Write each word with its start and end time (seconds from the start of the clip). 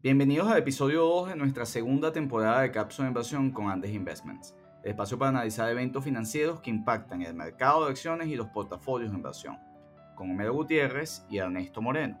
Bienvenidos 0.00 0.46
al 0.46 0.58
episodio 0.58 1.00
2 1.00 1.30
de 1.30 1.34
nuestra 1.34 1.66
segunda 1.66 2.12
temporada 2.12 2.60
de 2.60 2.70
Cápsula 2.70 3.06
de 3.06 3.10
Inversión 3.10 3.50
con 3.50 3.68
Andes 3.68 3.92
Investments, 3.92 4.54
el 4.84 4.92
espacio 4.92 5.18
para 5.18 5.30
analizar 5.30 5.68
eventos 5.68 6.04
financieros 6.04 6.60
que 6.60 6.70
impactan 6.70 7.22
el 7.22 7.34
mercado 7.34 7.84
de 7.84 7.90
acciones 7.90 8.28
y 8.28 8.36
los 8.36 8.46
portafolios 8.46 9.10
de 9.10 9.16
inversión, 9.16 9.58
con 10.14 10.30
Homero 10.30 10.54
Gutiérrez 10.54 11.26
y 11.28 11.38
Ernesto 11.38 11.82
Moreno. 11.82 12.16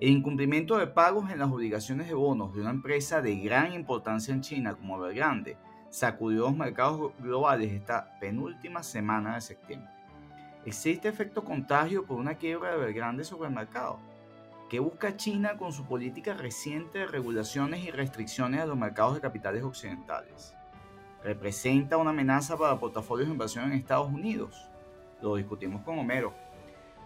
El 0.00 0.08
incumplimiento 0.08 0.78
de 0.78 0.86
pagos 0.86 1.30
en 1.30 1.40
las 1.40 1.50
obligaciones 1.50 2.08
de 2.08 2.14
bonos 2.14 2.54
de 2.54 2.62
una 2.62 2.70
empresa 2.70 3.20
de 3.20 3.36
gran 3.36 3.74
importancia 3.74 4.32
en 4.32 4.40
China 4.40 4.74
como 4.74 4.96
Evergrande 4.96 5.58
sacudió 5.90 6.44
los 6.44 6.56
mercados 6.56 7.12
globales 7.18 7.70
esta 7.70 8.18
penúltima 8.18 8.82
semana 8.82 9.34
de 9.34 9.42
septiembre. 9.42 9.92
¿Existe 10.64 11.08
efecto 11.08 11.44
contagio 11.44 12.06
por 12.06 12.18
una 12.18 12.36
quiebra 12.36 12.70
de 12.70 12.76
Evergrande 12.76 13.24
sobre 13.24 13.50
el 13.50 13.54
mercado? 13.54 13.98
¿Qué 14.70 14.78
busca 14.78 15.16
China 15.16 15.56
con 15.56 15.72
su 15.72 15.84
política 15.84 16.32
reciente 16.32 17.00
de 17.00 17.06
regulaciones 17.08 17.84
y 17.84 17.90
restricciones 17.90 18.60
a 18.60 18.66
los 18.66 18.78
mercados 18.78 19.16
de 19.16 19.20
capitales 19.20 19.64
occidentales? 19.64 20.54
¿Representa 21.24 21.96
una 21.96 22.10
amenaza 22.10 22.56
para 22.56 22.78
portafolios 22.78 23.26
de 23.26 23.32
inversión 23.32 23.64
en 23.64 23.72
Estados 23.72 24.06
Unidos? 24.06 24.70
Lo 25.20 25.34
discutimos 25.34 25.82
con 25.82 25.98
Homero. 25.98 26.32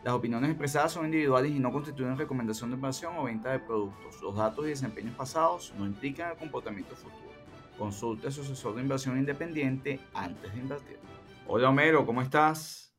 Las 0.02 0.12
opiniones 0.12 0.50
expresadas 0.50 0.92
son 0.92 1.06
individuales 1.06 1.52
y 1.52 1.58
no 1.58 1.72
constituyen 1.72 2.18
recomendación 2.18 2.68
de 2.68 2.76
inversión 2.76 3.16
o 3.16 3.24
venta 3.24 3.52
de 3.52 3.60
productos. 3.60 4.20
Los 4.20 4.36
datos 4.36 4.66
y 4.66 4.68
desempeños 4.68 5.14
pasados 5.14 5.72
no 5.78 5.86
implican 5.86 6.32
el 6.32 6.36
comportamiento 6.36 6.94
futuro. 6.94 7.32
Consulte 7.78 8.28
a 8.28 8.30
su 8.30 8.42
asesor 8.42 8.74
de 8.74 8.82
inversión 8.82 9.16
independiente 9.16 10.00
antes 10.12 10.52
de 10.52 10.60
invertir. 10.60 10.98
Hola 11.46 11.70
Homero, 11.70 12.04
¿cómo 12.04 12.20
estás? 12.20 12.94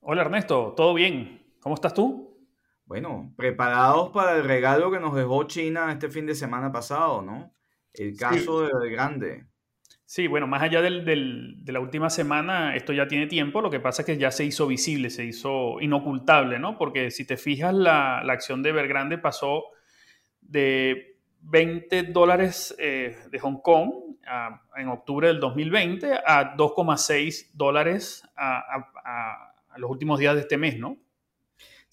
Hola 0.00 0.22
Ernesto, 0.22 0.74
¿todo 0.76 0.94
bien? 0.94 1.54
¿Cómo 1.60 1.76
estás 1.76 1.94
tú? 1.94 2.33
Bueno, 2.86 3.32
preparados 3.36 4.10
para 4.10 4.36
el 4.36 4.44
regalo 4.44 4.90
que 4.90 5.00
nos 5.00 5.14
dejó 5.14 5.44
China 5.44 5.90
este 5.90 6.10
fin 6.10 6.26
de 6.26 6.34
semana 6.34 6.70
pasado, 6.70 7.22
¿no? 7.22 7.54
El 7.92 8.16
caso 8.16 8.68
de 8.68 8.90
Grande. 8.90 9.46
Sí, 10.04 10.26
bueno, 10.26 10.46
más 10.46 10.62
allá 10.62 10.82
del, 10.82 11.04
de 11.64 11.72
la 11.72 11.80
última 11.80 12.10
semana, 12.10 12.76
esto 12.76 12.92
ya 12.92 13.08
tiene 13.08 13.26
tiempo, 13.26 13.62
lo 13.62 13.70
que 13.70 13.80
pasa 13.80 14.02
es 14.02 14.06
que 14.06 14.18
ya 14.18 14.30
se 14.30 14.44
hizo 14.44 14.66
visible, 14.66 15.08
se 15.08 15.24
hizo 15.24 15.80
inocultable, 15.80 16.58
¿no? 16.58 16.76
Porque 16.76 17.10
si 17.10 17.26
te 17.26 17.36
fijas, 17.36 17.72
la, 17.72 18.22
la 18.22 18.34
acción 18.34 18.62
de 18.62 18.70
Evergrande 18.70 19.16
pasó 19.16 19.64
de 20.42 21.16
20 21.40 22.04
dólares 22.04 22.74
eh, 22.78 23.16
de 23.30 23.38
Hong 23.38 23.60
Kong 23.62 23.90
en 24.76 24.88
octubre 24.88 25.28
del 25.28 25.40
2020 25.40 26.12
a 26.26 26.54
2,6 26.56 27.50
dólares 27.54 28.22
a 28.36 29.54
los 29.76 29.90
últimos 29.90 30.18
días 30.18 30.34
de 30.34 30.42
este 30.42 30.58
mes, 30.58 30.78
¿no? 30.78 30.98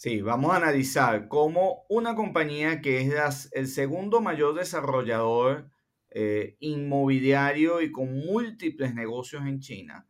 Sí, 0.01 0.19
vamos 0.23 0.51
a 0.51 0.55
analizar 0.55 1.27
cómo 1.27 1.85
una 1.87 2.15
compañía 2.15 2.81
que 2.81 3.01
es 3.01 3.49
el 3.51 3.67
segundo 3.67 4.19
mayor 4.19 4.55
desarrollador 4.55 5.69
eh, 6.09 6.57
inmobiliario 6.59 7.81
y 7.81 7.91
con 7.91 8.11
múltiples 8.11 8.95
negocios 8.95 9.43
en 9.45 9.59
China, 9.59 10.07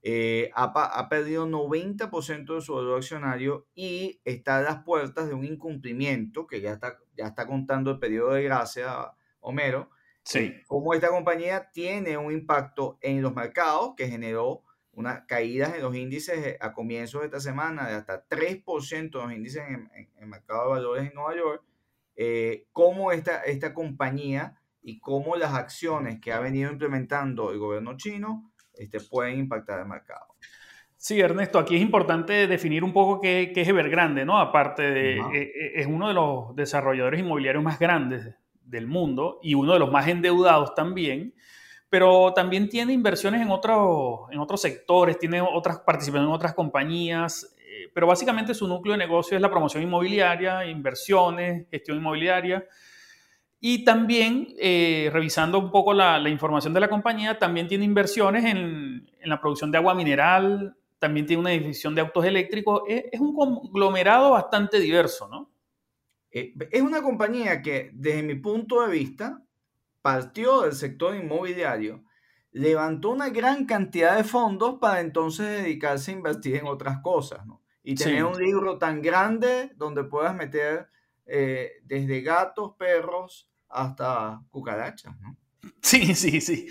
eh, 0.00 0.50
ha, 0.54 1.08
perdido 1.10 1.46
90% 1.46 2.54
de 2.54 2.60
su 2.62 2.76
valor 2.76 2.96
accionario 2.96 3.68
y 3.74 4.22
está 4.24 4.56
a 4.56 4.62
las 4.62 4.84
puertas 4.84 5.28
de 5.28 5.34
un 5.34 5.44
incumplimiento 5.44 6.46
que 6.46 6.62
ya 6.62 6.72
está, 6.72 6.98
ya 7.14 7.26
está 7.26 7.46
contando 7.46 7.90
el 7.90 7.98
periodo 7.98 8.32
de 8.32 8.44
gracia, 8.44 9.12
Homero. 9.40 9.90
Sí. 10.22 10.54
Cómo 10.66 10.94
esta 10.94 11.10
compañía 11.10 11.70
tiene 11.74 12.16
un 12.16 12.32
impacto 12.32 12.96
en 13.02 13.20
los 13.20 13.34
mercados 13.34 13.92
que 13.98 14.08
generó 14.08 14.62
unas 14.96 15.26
caídas 15.26 15.74
en 15.74 15.82
los 15.82 15.94
índices 15.94 16.38
eh, 16.38 16.58
a 16.58 16.72
comienzos 16.72 17.20
de 17.20 17.26
esta 17.26 17.38
semana 17.38 17.86
de 17.86 17.94
hasta 17.94 18.26
3% 18.26 19.10
de 19.10 19.18
los 19.18 19.32
índices 19.32 19.62
en, 19.68 19.90
el 20.18 20.26
mercado 20.26 20.64
de 20.64 20.70
valores 20.70 21.08
en 21.08 21.14
Nueva 21.14 21.36
York, 21.36 21.62
eh, 22.16 22.66
cómo 22.72 23.12
esta, 23.12 23.42
esta 23.42 23.74
compañía 23.74 24.58
y 24.82 24.98
cómo 24.98 25.36
las 25.36 25.52
acciones 25.52 26.18
que 26.18 26.32
ha 26.32 26.40
venido 26.40 26.72
implementando 26.72 27.52
el 27.52 27.58
gobierno 27.58 27.96
chino 27.98 28.50
este, 28.74 29.00
pueden 29.00 29.38
impactar 29.38 29.80
el 29.80 29.86
mercado. 29.86 30.34
Sí, 30.96 31.20
Ernesto, 31.20 31.58
aquí 31.58 31.76
es 31.76 31.82
importante 31.82 32.46
definir 32.46 32.82
un 32.82 32.94
poco 32.94 33.20
qué, 33.20 33.52
qué 33.54 33.60
es 33.60 33.68
Evergrande, 33.68 34.24
¿no? 34.24 34.38
Aparte 34.38 34.82
de, 34.82 35.18
eh, 35.18 35.72
es 35.74 35.86
uno 35.86 36.08
de 36.08 36.14
los 36.14 36.56
desarrolladores 36.56 37.20
inmobiliarios 37.20 37.62
más 37.62 37.78
grandes 37.78 38.34
del 38.62 38.86
mundo 38.86 39.40
y 39.42 39.54
uno 39.54 39.74
de 39.74 39.78
los 39.78 39.92
más 39.92 40.08
endeudados 40.08 40.74
también 40.74 41.34
pero 41.88 42.32
también 42.34 42.68
tiene 42.68 42.92
inversiones 42.92 43.40
en, 43.40 43.50
otro, 43.50 44.26
en 44.30 44.38
otros 44.38 44.60
sectores, 44.60 45.18
tiene 45.18 45.40
otras 45.40 45.80
participaciones 45.80 46.28
en 46.28 46.34
otras 46.34 46.54
compañías, 46.54 47.54
eh, 47.58 47.90
pero 47.94 48.06
básicamente 48.06 48.54
su 48.54 48.66
núcleo 48.66 48.92
de 48.92 48.98
negocio 48.98 49.36
es 49.36 49.42
la 49.42 49.50
promoción 49.50 49.82
inmobiliaria, 49.82 50.66
inversiones, 50.66 51.66
gestión 51.70 51.98
inmobiliaria. 51.98 52.64
Y 53.60 53.84
también, 53.84 54.48
eh, 54.58 55.08
revisando 55.12 55.58
un 55.58 55.70
poco 55.70 55.94
la, 55.94 56.20
información 56.28 56.74
de 56.74 56.80
la 56.80 56.88
compañía, 56.88 57.38
también 57.38 57.66
tiene 57.68 57.84
inversiones 57.84 58.44
en, 58.44 59.08
en, 59.18 59.28
la 59.28 59.40
producción 59.40 59.70
de 59.70 59.78
agua 59.78 59.94
mineral, 59.94 60.76
también 60.98 61.26
tiene 61.26 61.40
una 61.40 61.50
división 61.50 61.94
de 61.94 62.02
autos 62.02 62.24
eléctricos. 62.24 62.82
Es, 62.86 63.04
es 63.12 63.20
un 63.20 63.34
conglomerado 63.34 64.32
bastante 64.32 64.78
diverso, 64.78 65.28
¿no? 65.28 65.50
Eh, 66.30 66.52
es 66.70 66.82
una 66.82 67.00
compañía 67.00 67.62
que, 67.62 67.90
desde 67.94 68.22
mi 68.22 68.34
punto 68.34 68.82
de 68.82 68.92
vista, 68.92 69.42
partió 70.06 70.60
del 70.60 70.74
sector 70.74 71.16
inmobiliario, 71.16 72.04
levantó 72.52 73.10
una 73.10 73.28
gran 73.28 73.66
cantidad 73.66 74.16
de 74.16 74.22
fondos 74.22 74.78
para 74.78 75.00
entonces 75.00 75.64
dedicarse 75.64 76.12
a 76.12 76.14
invertir 76.14 76.54
en 76.54 76.68
otras 76.68 77.00
cosas, 77.00 77.44
¿no? 77.44 77.60
Y 77.82 77.96
tener 77.96 78.22
un 78.22 78.40
libro 78.40 78.78
tan 78.78 79.02
grande 79.02 79.72
donde 79.74 80.04
puedas 80.04 80.32
meter 80.32 80.86
eh, 81.26 81.72
desde 81.82 82.20
gatos, 82.20 82.74
perros, 82.78 83.50
hasta 83.68 84.40
cucarachas, 84.52 85.12
¿no? 85.20 85.36
Sí, 85.82 86.14
sí, 86.14 86.40
sí. 86.40 86.68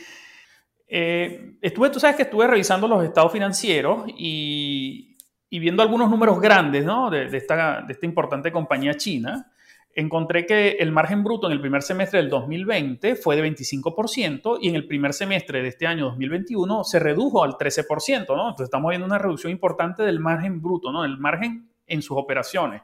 Eh, 0.87 1.57
estuve, 1.61 1.89
tú 1.89 1.99
sabes 1.99 2.15
que 2.15 2.23
estuve 2.23 2.47
revisando 2.47 2.87
los 2.87 3.03
estados 3.03 3.33
financieros 3.33 4.05
y, 4.17 5.17
viendo 5.51 5.83
algunos 5.83 6.09
números 6.09 6.39
grandes, 6.39 6.85
¿no? 6.85 7.09
De, 7.09 7.25
esta, 7.35 7.81
de 7.81 7.91
esta 7.91 8.05
importante 8.05 8.49
compañía 8.49 8.95
china 8.95 9.51
encontré 9.95 10.45
que 10.45 10.71
el 10.71 10.91
margen 10.91 11.23
bruto 11.23 11.47
en 11.47 11.53
el 11.53 11.61
primer 11.61 11.81
semestre 11.81 12.19
del 12.19 12.29
2020 12.29 13.15
fue 13.15 13.37
de 13.37 13.49
25% 13.49 14.59
y 14.61 14.67
en 14.67 14.75
el 14.75 14.85
primer 14.85 15.13
semestre 15.13 15.61
de 15.61 15.69
este 15.69 15.87
año 15.87 16.05
2021 16.05 16.83
se 16.83 16.99
redujo 16.99 17.43
al 17.43 17.53
13%, 17.53 18.27
¿no? 18.35 18.49
Entonces 18.49 18.65
estamos 18.65 18.89
viendo 18.89 19.07
una 19.07 19.17
reducción 19.17 19.51
importante 19.51 20.03
del 20.03 20.19
margen 20.19 20.61
bruto, 20.61 20.91
¿no? 20.91 21.05
El 21.05 21.17
margen 21.17 21.69
en 21.87 22.01
sus 22.01 22.17
operaciones. 22.17 22.81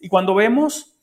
Y 0.00 0.08
cuando 0.08 0.34
vemos 0.34 0.98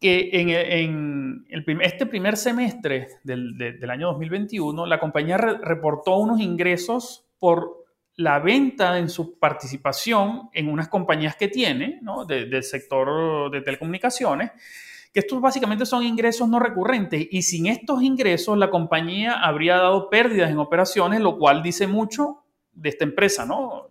que 0.00 0.30
en, 0.32 1.46
este 1.80 2.06
primer 2.06 2.36
semestre 2.36 3.08
del, 3.22 3.90
año 3.90 4.08
2021 4.08 4.86
la 4.86 4.98
compañía 4.98 5.36
reportó 5.36 6.16
unos 6.16 6.40
ingresos 6.40 7.24
por 7.38 7.85
la 8.16 8.38
venta 8.38 8.98
en 8.98 9.10
su 9.10 9.38
participación 9.38 10.48
en 10.52 10.68
unas 10.68 10.88
compañías 10.88 11.36
que 11.36 11.48
tiene, 11.48 11.98
¿no? 12.02 12.24
del 12.24 12.62
sector 12.62 13.50
de 13.50 13.60
telecomunicaciones, 13.60 14.52
que 15.12 15.20
estos 15.20 15.40
básicamente 15.40 15.86
son 15.86 16.02
ingresos 16.02 16.48
no 16.48 16.58
recurrentes 16.58 17.26
y 17.30 17.42
sin 17.42 17.66
estos 17.66 18.02
ingresos 18.02 18.56
la 18.58 18.70
compañía 18.70 19.40
habría 19.40 19.76
dado 19.76 20.08
pérdidas 20.10 20.50
en 20.50 20.58
operaciones, 20.58 21.20
lo 21.20 21.38
cual 21.38 21.62
dice 21.62 21.86
mucho 21.86 22.44
de 22.72 22.88
esta 22.90 23.04
empresa, 23.04 23.46
¿no? 23.46 23.88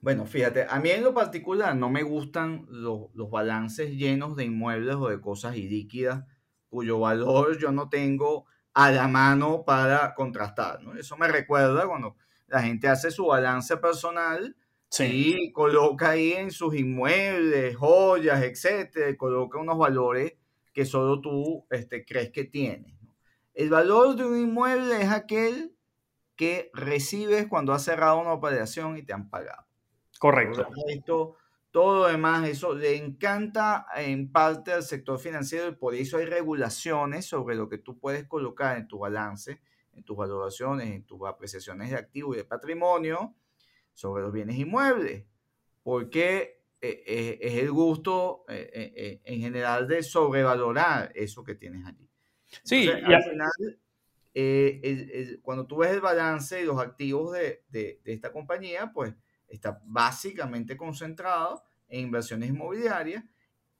Bueno, 0.00 0.26
fíjate, 0.26 0.66
a 0.68 0.78
mí 0.80 0.90
en 0.90 1.02
lo 1.02 1.14
particular 1.14 1.74
no 1.74 1.90
me 1.90 2.02
gustan 2.02 2.66
los, 2.68 3.06
los 3.14 3.30
balances 3.30 3.90
llenos 3.90 4.36
de 4.36 4.44
inmuebles 4.44 4.96
o 4.96 5.08
de 5.08 5.20
cosas 5.20 5.56
ilíquidas 5.56 6.24
cuyo 6.68 6.98
valor 6.98 7.56
yo 7.58 7.70
no 7.72 7.88
tengo 7.88 8.46
a 8.74 8.90
la 8.90 9.06
mano 9.06 9.64
para 9.64 10.12
contrastar, 10.14 10.82
¿no? 10.82 10.94
Eso 10.94 11.16
me 11.16 11.28
recuerda 11.28 11.86
cuando 11.86 12.16
la 12.54 12.62
gente 12.62 12.88
hace 12.88 13.10
su 13.10 13.26
balance 13.26 13.76
personal 13.78 14.56
Sí. 14.88 15.50
coloca 15.52 16.10
ahí 16.10 16.34
en 16.34 16.52
sus 16.52 16.76
inmuebles, 16.76 17.76
joyas, 17.76 18.44
etcétera, 18.44 19.16
coloca 19.16 19.58
unos 19.58 19.76
valores 19.76 20.34
que 20.72 20.84
solo 20.84 21.20
tú 21.20 21.66
este, 21.70 22.04
crees 22.04 22.30
que 22.30 22.44
tienes. 22.44 22.94
El 23.54 23.70
valor 23.70 24.14
de 24.14 24.24
un 24.24 24.38
inmueble 24.38 25.02
es 25.02 25.10
aquel 25.10 25.74
que 26.36 26.70
recibes 26.74 27.48
cuando 27.48 27.72
has 27.72 27.82
cerrado 27.82 28.20
una 28.20 28.32
operación 28.32 28.96
y 28.96 29.02
te 29.02 29.12
han 29.12 29.30
pagado. 29.30 29.66
Correcto. 30.20 30.68
Esto, 30.86 31.36
todo 31.72 32.02
lo 32.02 32.06
demás, 32.06 32.48
eso 32.48 32.72
le 32.72 32.96
encanta 32.96 33.86
en 33.96 34.30
parte 34.30 34.72
al 34.72 34.84
sector 34.84 35.18
financiero 35.18 35.66
y 35.66 35.74
por 35.74 35.96
eso 35.96 36.18
hay 36.18 36.26
regulaciones 36.26 37.26
sobre 37.26 37.56
lo 37.56 37.68
que 37.68 37.78
tú 37.78 37.98
puedes 37.98 38.28
colocar 38.28 38.76
en 38.76 38.86
tu 38.86 39.00
balance, 39.00 39.60
en 39.96 40.02
tus 40.04 40.16
valoraciones, 40.16 40.90
en 40.90 41.04
tus 41.04 41.26
apreciaciones 41.26 41.90
de 41.90 41.96
activo 41.96 42.34
y 42.34 42.38
de 42.38 42.44
patrimonio 42.44 43.34
sobre 43.92 44.22
los 44.22 44.32
bienes 44.32 44.56
inmuebles, 44.56 45.24
porque 45.82 46.62
eh, 46.80 47.02
eh, 47.06 47.38
es 47.40 47.54
el 47.54 47.70
gusto 47.70 48.44
eh, 48.48 49.20
en 49.24 49.40
general 49.40 49.88
de 49.88 50.02
sobrevalorar 50.02 51.12
eso 51.14 51.44
que 51.44 51.54
tienes 51.54 51.86
allí. 51.86 52.10
Sí, 52.62 52.84
y 52.84 53.12
al 53.12 53.22
final, 53.22 53.50
cuando 55.42 55.66
tú 55.66 55.78
ves 55.78 55.92
el 55.92 56.00
balance 56.00 56.60
y 56.60 56.64
los 56.64 56.78
activos 56.78 57.32
de, 57.32 57.64
de, 57.68 58.00
esta 58.04 58.32
compañía, 58.32 58.92
pues 58.92 59.14
está 59.48 59.80
básicamente 59.84 60.76
concentrado 60.76 61.64
en 61.88 62.00
inversiones 62.00 62.50
inmobiliarias 62.50 63.24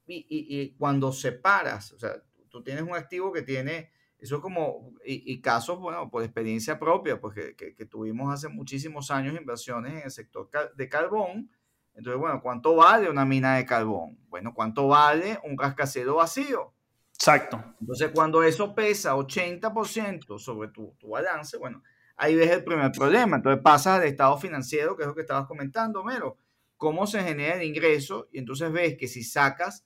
y, 0.07 0.25
y, 0.29 0.59
y 0.61 0.71
cuando 0.75 1.11
separas, 1.11 1.91
o 1.93 1.99
sea, 1.99 2.21
tú 2.49 2.63
tienes 2.63 2.83
un 2.83 2.95
activo 2.95 3.33
que 3.33 3.41
tiene, 3.41 3.91
eso 4.17 4.37
es 4.37 4.41
como, 4.41 4.93
y, 5.05 5.39
casos, 5.41 5.79
bueno, 5.79 6.09
por 6.09 6.23
experiencia 6.23 6.79
propia, 6.79 7.19
pues 7.19 7.35
que, 7.55 7.75
que, 7.75 7.85
tuvimos 7.85 8.33
hace 8.33 8.47
muchísimos 8.47 9.11
años 9.11 9.35
inversiones 9.37 9.93
en 9.93 10.03
el 10.05 10.11
sector 10.11 10.49
de 10.75 10.89
carbón. 10.89 11.51
Entonces, 11.93 12.19
bueno, 12.19 12.41
¿cuánto 12.41 12.75
vale 12.75 13.09
una 13.09 13.25
mina 13.25 13.57
de 13.57 13.65
carbón? 13.65 14.17
Bueno, 14.29 14.53
¿cuánto 14.53 14.87
vale 14.87 15.39
un 15.43 15.57
rascacielos 15.57 16.15
vacío? 16.15 16.73
Exacto. 17.13 17.63
Entonces, 17.79 18.11
cuando 18.13 18.41
eso 18.43 18.73
pesa 18.73 19.15
80% 19.15 20.39
sobre 20.39 20.69
tu, 20.69 20.95
tu 20.97 21.09
balance, 21.09 21.57
bueno, 21.57 21.83
ahí 22.17 22.35
ves 22.35 22.51
el 22.51 22.63
primer 22.63 22.91
problema. 22.91 23.37
Entonces 23.37 23.61
pasas 23.61 23.99
al 23.99 24.07
estado 24.07 24.37
financiero, 24.37 24.95
que 24.95 25.03
es 25.03 25.07
lo 25.07 25.15
que 25.15 25.21
estabas 25.21 25.47
comentando, 25.47 26.03
Mero. 26.03 26.37
Cómo 26.77 27.07
se 27.07 27.21
genera 27.23 27.55
el 27.55 27.63
ingreso 27.63 28.27
y 28.31 28.39
entonces 28.39 28.71
ves 28.71 28.97
que 28.97 29.07
si 29.07 29.23
sacas 29.23 29.85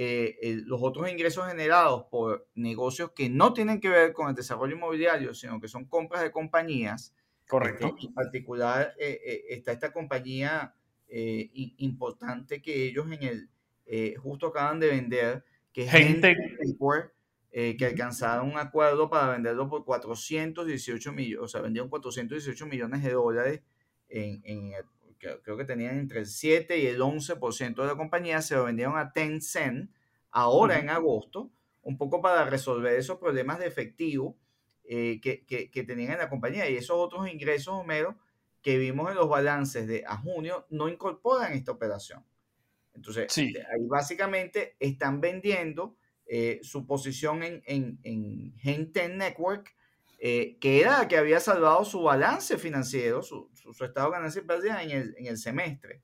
eh, 0.00 0.62
los 0.64 0.78
otros 0.80 1.10
ingresos 1.10 1.48
generados 1.48 2.04
por 2.04 2.46
negocios 2.54 3.10
que 3.10 3.28
no 3.28 3.52
tienen 3.52 3.80
que 3.80 3.88
ver 3.88 4.12
con 4.12 4.28
el 4.28 4.36
desarrollo 4.36 4.76
inmobiliario, 4.76 5.34
sino 5.34 5.60
que 5.60 5.66
son 5.66 5.86
compras 5.86 6.22
de 6.22 6.30
compañías. 6.30 7.12
Correcto. 7.48 7.96
en 8.00 8.14
particular 8.14 8.94
eh, 8.96 9.20
eh, 9.24 9.44
está 9.48 9.72
esta 9.72 9.92
compañía 9.92 10.72
importante 11.08 12.62
que 12.62 12.84
ellos 12.84 13.06
en 13.10 13.22
el 13.24 14.18
justo 14.18 14.48
acaban 14.48 14.78
de 14.78 14.88
vender, 14.88 15.44
que 15.72 15.84
es 15.84 15.90
Gente. 15.90 16.36
que 17.50 17.84
alcanzaron 17.84 18.52
un 18.52 18.58
acuerdo 18.58 19.10
para 19.10 19.32
venderlo 19.32 19.68
por 19.68 19.84
418 19.84 21.12
millones, 21.12 21.44
o 21.44 21.48
sea, 21.48 21.60
vendieron 21.60 21.88
418 21.88 22.66
millones 22.66 23.02
de 23.02 23.10
dólares 23.10 23.62
en, 24.08 24.42
en 24.44 24.74
creo 25.18 25.56
que 25.56 25.64
tenían 25.64 25.98
entre 25.98 26.20
el 26.20 26.26
7 26.26 26.78
y 26.78 26.86
el 26.86 27.00
11% 27.00 27.74
de 27.74 27.86
la 27.86 27.96
compañía, 27.96 28.42
se 28.42 28.54
lo 28.54 28.64
vendieron 28.64 28.96
a 28.96 29.12
Tencent 29.12 29.90
ahora 30.30 30.78
en 30.78 30.90
agosto, 30.90 31.50
un 31.82 31.96
poco 31.96 32.20
para 32.20 32.44
resolver 32.44 32.94
esos 32.94 33.18
problemas 33.18 33.58
de 33.58 33.66
efectivo 33.66 34.36
eh, 34.84 35.20
que, 35.20 35.44
que, 35.44 35.82
tenían 35.84 36.12
en 36.12 36.18
la 36.18 36.28
compañía. 36.28 36.68
Y 36.68 36.76
esos 36.76 36.96
otros 36.96 37.30
ingresos, 37.30 37.74
Homero, 37.74 38.18
que 38.62 38.78
vimos 38.78 39.10
en 39.10 39.16
los 39.16 39.28
balances 39.28 39.86
de 39.86 40.04
a 40.06 40.16
junio, 40.16 40.66
no 40.70 40.88
incorporan 40.88 41.52
esta 41.52 41.72
operación. 41.72 42.24
Entonces, 42.94 43.36
ahí 43.38 43.86
básicamente 43.86 44.76
están 44.80 45.20
vendiendo 45.20 45.96
eh, 46.26 46.60
su 46.62 46.86
posición 46.86 47.42
en, 47.42 47.62
en, 47.64 47.98
en 48.02 48.54
Gen 48.58 48.92
Network 49.16 49.74
eh, 50.18 50.58
que 50.60 50.80
era 50.80 50.98
la 50.98 51.08
que 51.08 51.16
había 51.16 51.38
salvado 51.38 51.84
su 51.84 52.02
balance 52.02 52.58
financiero, 52.58 53.22
su, 53.22 53.50
su, 53.54 53.84
estado 53.84 54.08
de 54.08 54.16
ganancia 54.16 54.42
y 54.42 54.44
pérdida 54.44 54.82
en 54.82 54.90
el, 54.90 55.14
en 55.16 55.26
el 55.26 55.38
semestre. 55.38 56.02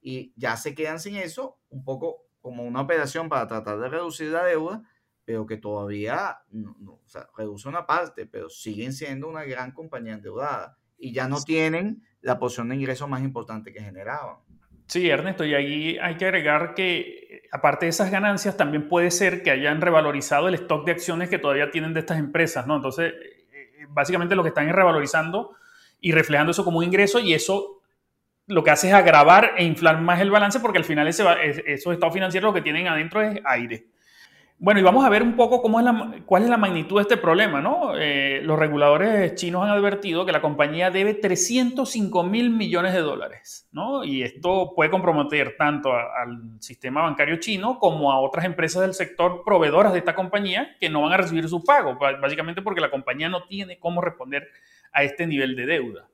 Y 0.00 0.32
ya 0.36 0.56
se 0.56 0.74
quedan 0.74 0.98
sin 0.98 1.14
eso, 1.14 1.58
un 1.70 1.84
poco 1.84 2.26
como 2.40 2.64
una 2.64 2.80
operación 2.80 3.28
para 3.28 3.46
tratar 3.46 3.78
de 3.78 3.88
reducir 3.88 4.30
la 4.30 4.44
deuda, 4.44 4.82
pero 5.24 5.46
que 5.46 5.56
todavía 5.58 6.38
no, 6.50 6.74
o 7.04 7.08
sea, 7.08 7.28
reduce 7.36 7.68
una 7.68 7.86
parte, 7.86 8.26
pero 8.26 8.50
siguen 8.50 8.92
siendo 8.92 9.28
una 9.28 9.44
gran 9.44 9.70
compañía 9.70 10.14
endeudada 10.14 10.76
y 10.98 11.12
ya 11.12 11.28
no 11.28 11.40
tienen 11.40 12.02
la 12.20 12.40
porción 12.40 12.68
de 12.68 12.74
ingresos 12.74 13.08
más 13.08 13.22
importante 13.22 13.72
que 13.72 13.80
generaban. 13.80 14.38
Sí, 14.88 15.08
Ernesto, 15.08 15.44
y 15.44 15.54
ahí 15.54 15.98
hay 15.98 16.16
que 16.16 16.24
agregar 16.24 16.74
que 16.74 17.22
aparte 17.52 17.86
de 17.86 17.90
esas 17.90 18.10
ganancias, 18.10 18.56
también 18.56 18.88
puede 18.88 19.10
ser 19.10 19.42
que 19.42 19.50
hayan 19.50 19.80
revalorizado 19.80 20.48
el 20.48 20.54
stock 20.54 20.86
de 20.86 20.92
acciones 20.92 21.28
que 21.28 21.38
todavía 21.38 21.70
tienen 21.70 21.94
de 21.94 22.00
estas 22.00 22.18
empresas, 22.18 22.66
¿no? 22.66 22.76
Entonces, 22.76 23.12
básicamente 23.92 24.34
lo 24.34 24.42
que 24.42 24.48
están 24.48 24.68
es 24.68 24.74
revalorizando 24.74 25.54
y 26.00 26.12
reflejando 26.12 26.50
eso 26.50 26.64
como 26.64 26.78
un 26.78 26.84
ingreso 26.84 27.18
y 27.20 27.34
eso 27.34 27.80
lo 28.46 28.64
que 28.64 28.70
hace 28.70 28.88
es 28.88 28.94
agravar 28.94 29.52
e 29.56 29.64
inflar 29.64 30.00
más 30.00 30.20
el 30.20 30.30
balance 30.30 30.60
porque 30.60 30.78
al 30.78 30.84
final 30.84 31.06
ese, 31.06 31.24
esos 31.66 31.92
estados 31.92 32.12
financieros 32.12 32.48
lo 32.48 32.54
que 32.54 32.62
tienen 32.62 32.88
adentro 32.88 33.22
es 33.22 33.40
aire. 33.44 33.86
Bueno, 34.62 34.78
y 34.78 34.84
vamos 34.84 35.04
a 35.04 35.08
ver 35.08 35.24
un 35.24 35.34
poco 35.34 35.60
cómo 35.60 35.80
es 35.80 35.84
la, 35.84 36.20
cuál 36.24 36.44
es 36.44 36.48
la 36.48 36.56
magnitud 36.56 36.94
de 36.94 37.02
este 37.02 37.16
problema, 37.16 37.60
¿no? 37.60 37.98
Eh, 37.98 38.40
los 38.44 38.56
reguladores 38.56 39.34
chinos 39.34 39.64
han 39.64 39.70
advertido 39.70 40.24
que 40.24 40.30
la 40.30 40.40
compañía 40.40 40.92
debe 40.92 41.14
305 41.14 42.22
mil 42.22 42.50
millones 42.50 42.92
de 42.92 43.00
dólares, 43.00 43.68
¿no? 43.72 44.04
Y 44.04 44.22
esto 44.22 44.72
puede 44.76 44.88
comprometer 44.88 45.56
tanto 45.58 45.92
al 45.92 46.60
sistema 46.60 47.02
bancario 47.02 47.40
chino 47.40 47.80
como 47.80 48.12
a 48.12 48.20
otras 48.20 48.44
empresas 48.44 48.82
del 48.82 48.94
sector 48.94 49.42
proveedoras 49.44 49.94
de 49.94 49.98
esta 49.98 50.14
compañía 50.14 50.76
que 50.78 50.88
no 50.88 51.02
van 51.02 51.14
a 51.14 51.16
recibir 51.16 51.48
su 51.48 51.64
pago, 51.64 51.98
básicamente 51.98 52.62
porque 52.62 52.80
la 52.80 52.90
compañía 52.92 53.28
no 53.28 53.42
tiene 53.48 53.80
cómo 53.80 54.00
responder 54.00 54.46
a 54.92 55.02
este 55.02 55.26
nivel 55.26 55.56
de 55.56 55.66
deuda. 55.66 56.08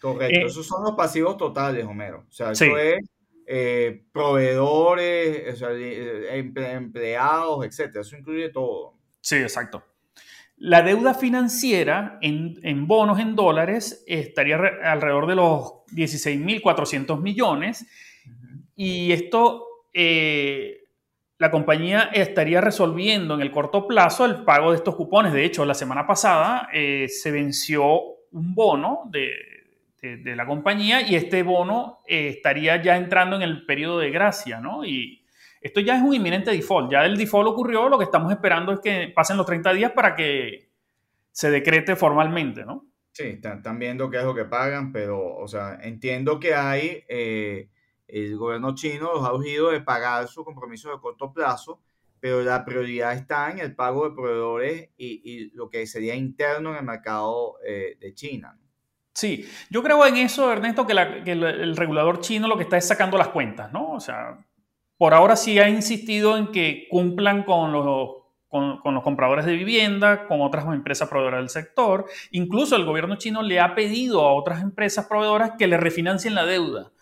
Correcto, 0.00 0.40
eh, 0.40 0.46
esos 0.46 0.66
son 0.66 0.82
los 0.82 0.96
pasivos 0.96 1.36
totales, 1.36 1.84
Homero. 1.84 2.24
O 2.28 2.32
sea, 2.32 2.50
eso 2.50 2.76
es 2.76 2.98
eh, 3.46 4.02
proveedores, 4.12 5.11
eh, 5.48 6.52
empleados, 6.72 7.64
etcétera. 7.64 8.02
Eso 8.02 8.16
incluye 8.16 8.48
todo. 8.50 8.94
Sí, 9.20 9.36
exacto. 9.36 9.84
La 10.56 10.82
deuda 10.82 11.14
financiera 11.14 12.18
en, 12.20 12.86
bonos 12.86 13.18
en 13.18 13.34
dólares 13.34 14.04
estaría 14.06 14.56
alrededor 14.84 15.26
de 15.26 15.34
los 15.34 15.84
16.400 15.92 17.20
millones 17.20 17.86
y 18.76 19.10
esto 19.10 19.66
eh, 19.92 20.84
la 21.38 21.50
compañía 21.50 22.10
estaría 22.12 22.60
resolviendo 22.60 23.34
en 23.34 23.40
el 23.40 23.50
corto 23.50 23.88
plazo 23.88 24.24
el 24.24 24.44
pago 24.44 24.70
de 24.70 24.76
estos 24.76 24.94
cupones. 24.94 25.32
De 25.32 25.44
hecho, 25.44 25.64
la 25.64 25.74
semana 25.74 26.06
pasada 26.06 26.68
se 26.72 27.30
venció 27.32 28.00
un 28.30 28.54
bono 28.54 29.00
de, 29.10 29.32
de, 30.02 30.34
la 30.36 30.46
compañía 30.46 31.00
y 31.08 31.14
este 31.14 31.42
bono 31.44 32.00
eh, 32.06 32.28
estaría 32.28 32.82
ya 32.82 32.96
entrando 32.96 33.36
en 33.36 33.42
el 33.42 33.64
periodo 33.64 34.00
de 34.00 34.10
gracia, 34.10 34.60
¿no? 34.60 34.84
Y 34.84 35.21
esto 35.62 35.80
ya 35.80 35.96
es 35.96 36.02
un 36.02 36.14
inminente 36.14 36.50
default. 36.50 36.90
Ya 36.90 37.04
el 37.04 37.16
default 37.16 37.48
ocurrió, 37.48 37.88
lo 37.88 37.98
que 37.98 38.04
estamos 38.04 38.30
esperando 38.32 38.72
es 38.72 38.80
que 38.80 39.12
pasen 39.14 39.36
los 39.36 39.46
30 39.46 39.72
días 39.72 39.92
para 39.92 40.14
que 40.14 40.70
se 41.30 41.50
decrete 41.50 41.96
formalmente, 41.96 42.64
¿no? 42.64 42.86
Sí, 43.12 43.40
están, 43.42 43.78
viendo 43.78 44.08
qué 44.10 44.18
es 44.18 44.24
lo 44.24 44.34
que 44.34 44.46
pagan, 44.46 44.90
pero, 44.90 45.36
o 45.36 45.46
sea, 45.46 45.78
entiendo 45.82 46.40
que 46.40 46.54
hay, 46.54 47.04
eh, 47.08 47.68
el 48.08 48.36
gobierno 48.36 48.74
chino 48.74 49.12
los 49.12 49.24
ha 49.24 49.34
urgido 49.34 49.70
de 49.70 49.80
pagar 49.80 50.28
sus 50.28 50.44
compromisos 50.44 50.90
de 50.92 51.00
corto 51.00 51.32
plazo, 51.32 51.82
pero 52.20 52.42
la 52.42 52.64
prioridad 52.64 53.12
está 53.12 53.50
en 53.50 53.58
el 53.58 53.74
pago 53.74 54.08
de 54.08 54.14
proveedores 54.14 54.90
y, 54.96 55.50
lo 55.54 55.68
que 55.68 55.86
sería 55.86 56.14
interno 56.14 56.70
en 56.70 56.76
el 56.76 56.84
mercado 56.84 57.56
eh, 57.66 57.96
de 58.00 58.14
China. 58.14 58.58
Sí, 59.14 59.46
yo 59.68 59.82
creo 59.82 60.06
en 60.06 60.16
eso, 60.16 60.50
Ernesto, 60.50 60.86
que, 60.86 60.92
el, 60.92 61.76
regulador 61.76 62.20
chino 62.20 62.48
lo 62.48 62.56
que 62.56 62.62
está 62.62 62.78
es 62.78 62.88
sacando 62.88 63.18
las 63.18 63.28
cuentas, 63.28 63.70
¿no? 63.72 63.92
O 63.92 64.00
sea, 64.00 64.38
por 65.02 65.14
ahora 65.14 65.34
sí 65.34 65.58
ha 65.58 65.68
insistido 65.68 66.36
en 66.36 66.52
que 66.52 66.86
cumplan 66.88 67.42
con 67.42 67.72
los, 67.72 68.10
con, 68.46 68.78
los 68.84 69.02
compradores 69.02 69.44
de 69.44 69.56
vivienda, 69.56 70.28
con 70.28 70.40
otras 70.42 70.64
empresas 70.66 71.08
proveedoras 71.08 71.40
del 71.40 71.48
sector. 71.48 72.06
Incluso 72.30 72.76
el 72.76 72.84
gobierno 72.84 73.16
chino 73.16 73.42
le 73.42 73.58
ha 73.58 73.74
pedido 73.74 74.20
a 74.20 74.32
otras 74.32 74.62
empresas 74.62 75.06
proveedoras 75.06 75.54
que 75.58 75.66
le 75.66 75.76
refinancien 75.76 76.36
la 76.36 76.46
deuda. 76.46 76.92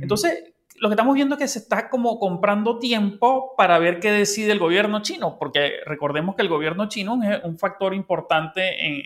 Entonces, 0.00 0.52
lo 0.80 0.88
que 0.88 0.94
estamos 0.94 1.14
viendo 1.14 1.36
es 1.36 1.42
que 1.42 1.46
se 1.46 1.60
está 1.60 1.90
como 1.90 2.18
comprando 2.18 2.80
tiempo 2.80 3.54
para 3.56 3.78
ver 3.78 4.00
qué 4.00 4.10
decide 4.10 4.50
el 4.50 4.58
gobierno 4.58 5.02
chino, 5.02 5.38
porque 5.38 5.74
recordemos 5.86 6.34
que 6.34 6.42
el 6.42 6.48
gobierno 6.48 6.88
chino 6.88 7.22
es 7.22 7.44
un 7.44 7.56
factor 7.56 7.94
importante 7.94 8.84
en, 8.84 9.02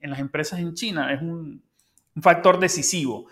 en 0.00 0.08
las 0.10 0.18
empresas 0.18 0.60
en 0.60 0.72
China, 0.72 1.12
es 1.12 1.20
un 1.20 1.60
un 2.14 2.22
factor 2.22 2.58
decisivo. 2.58 3.26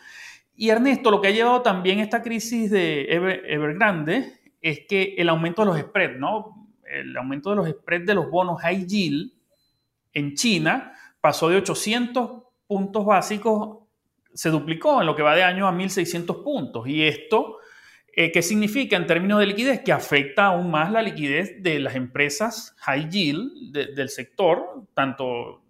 Y 0.56 0.70
Ernesto, 0.70 1.10
lo 1.10 1.20
que 1.20 1.28
ha 1.28 1.32
llevado 1.32 1.62
también 1.62 2.00
esta 2.00 2.22
crisis 2.22 2.70
de 2.70 3.06
Evergrande 3.10 4.39
es 4.60 4.80
que 4.88 5.14
el 5.16 5.28
aumento 5.28 5.62
de 5.62 5.66
los 5.66 5.78
spreads, 5.78 6.18
¿no? 6.18 6.68
El 6.84 7.16
aumento 7.16 7.50
de 7.50 7.56
los 7.56 7.68
spreads 7.68 8.06
de 8.06 8.14
los 8.14 8.30
bonos 8.30 8.60
high 8.60 8.86
yield 8.86 9.32
en 10.12 10.34
China 10.34 10.92
pasó 11.20 11.48
de 11.48 11.56
800 11.56 12.42
puntos 12.66 13.04
básicos, 13.04 13.78
se 14.32 14.50
duplicó 14.50 15.00
en 15.00 15.06
lo 15.06 15.16
que 15.16 15.22
va 15.22 15.34
de 15.34 15.42
año 15.42 15.66
a 15.66 15.72
1.600 15.72 16.42
puntos. 16.42 16.86
Y 16.88 17.02
esto, 17.02 17.58
eh, 18.14 18.30
¿qué 18.32 18.42
significa 18.42 18.96
en 18.96 19.06
términos 19.06 19.40
de 19.40 19.46
liquidez? 19.46 19.82
Que 19.82 19.92
afecta 19.92 20.46
aún 20.46 20.70
más 20.70 20.90
la 20.90 21.02
liquidez 21.02 21.62
de 21.62 21.80
las 21.80 21.94
empresas 21.94 22.74
high 22.78 23.08
yield 23.08 23.72
del 23.72 24.08
sector, 24.08 24.84
tanto 24.94 25.62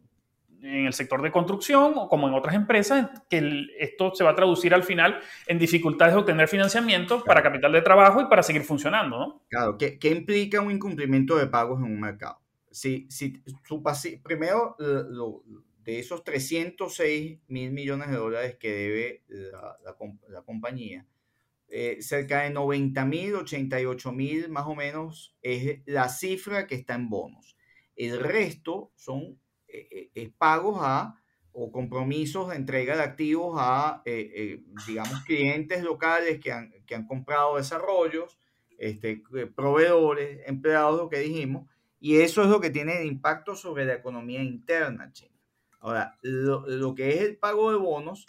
en 0.62 0.86
el 0.86 0.92
sector 0.92 1.22
de 1.22 1.32
construcción 1.32 1.94
o 1.96 2.08
como 2.08 2.28
en 2.28 2.34
otras 2.34 2.54
empresas, 2.54 3.10
que 3.28 3.66
esto 3.78 4.14
se 4.14 4.24
va 4.24 4.30
a 4.30 4.34
traducir 4.34 4.74
al 4.74 4.82
final 4.82 5.20
en 5.46 5.58
dificultades 5.58 6.14
de 6.14 6.20
obtener 6.20 6.48
financiamiento 6.48 7.24
para 7.24 7.42
capital 7.42 7.72
de 7.72 7.82
trabajo 7.82 8.20
y 8.20 8.26
para 8.26 8.42
seguir 8.42 8.62
funcionando, 8.62 9.18
¿no? 9.18 9.42
Claro, 9.48 9.78
¿qué, 9.78 9.98
implica 10.10 10.60
un 10.60 10.70
incumplimiento 10.70 11.36
de 11.36 11.46
pagos 11.46 11.78
en 11.80 11.86
un 11.86 12.00
mercado? 12.00 12.40
Si, 12.70 13.06
si 13.10 13.42
su 13.64 13.82
primero, 14.22 14.76
de 14.78 15.98
esos 15.98 16.22
306 16.22 17.40
mil 17.48 17.72
millones 17.72 18.10
de 18.10 18.16
dólares 18.16 18.56
que 18.60 18.72
debe 18.72 19.24
la, 19.28 19.96
la, 20.28 20.42
compañía, 20.42 21.06
eh, 21.68 21.98
cerca 22.00 22.42
de 22.42 22.50
90 22.50 23.04
mil, 23.04 23.34
88 23.34 24.12
mil 24.12 24.48
más 24.48 24.66
o 24.66 24.74
menos 24.74 25.36
es 25.40 25.80
la 25.86 26.08
cifra 26.08 26.66
que 26.66 26.74
está 26.74 26.94
en 26.94 27.08
bonos. 27.08 27.56
El 27.96 28.18
resto 28.18 28.92
son 28.96 29.38
pagos 30.38 30.78
a 30.80 31.20
o 31.52 31.72
compromisos 31.72 32.48
de 32.48 32.56
entrega 32.56 32.96
de 32.96 33.02
activos 33.02 33.56
a, 33.58 34.02
eh, 34.04 34.62
digamos, 34.86 35.22
clientes 35.24 35.82
locales 35.82 36.40
que 36.40 36.52
han, 36.52 36.72
que 36.86 36.94
han 36.94 37.06
comprado 37.06 37.56
desarrollos, 37.56 38.38
este, 38.78 39.22
proveedores, 39.54 40.40
empleados, 40.46 40.98
lo 40.98 41.08
que 41.08 41.18
dijimos, 41.18 41.68
Y 42.02 42.20
eso 42.20 42.42
es 42.42 42.48
lo 42.48 42.60
que 42.60 42.70
tiene 42.70 43.04
impacto 43.04 43.54
sobre 43.54 43.84
la 43.84 43.94
economía 43.94 44.42
interna 44.42 45.12
china. 45.12 45.36
Ahora, 45.80 46.18
lo, 46.22 46.94
que 46.94 47.10
es 47.10 47.20
el 47.20 47.36
pago 47.36 47.70
de 47.70 47.76
bonos, 47.76 48.24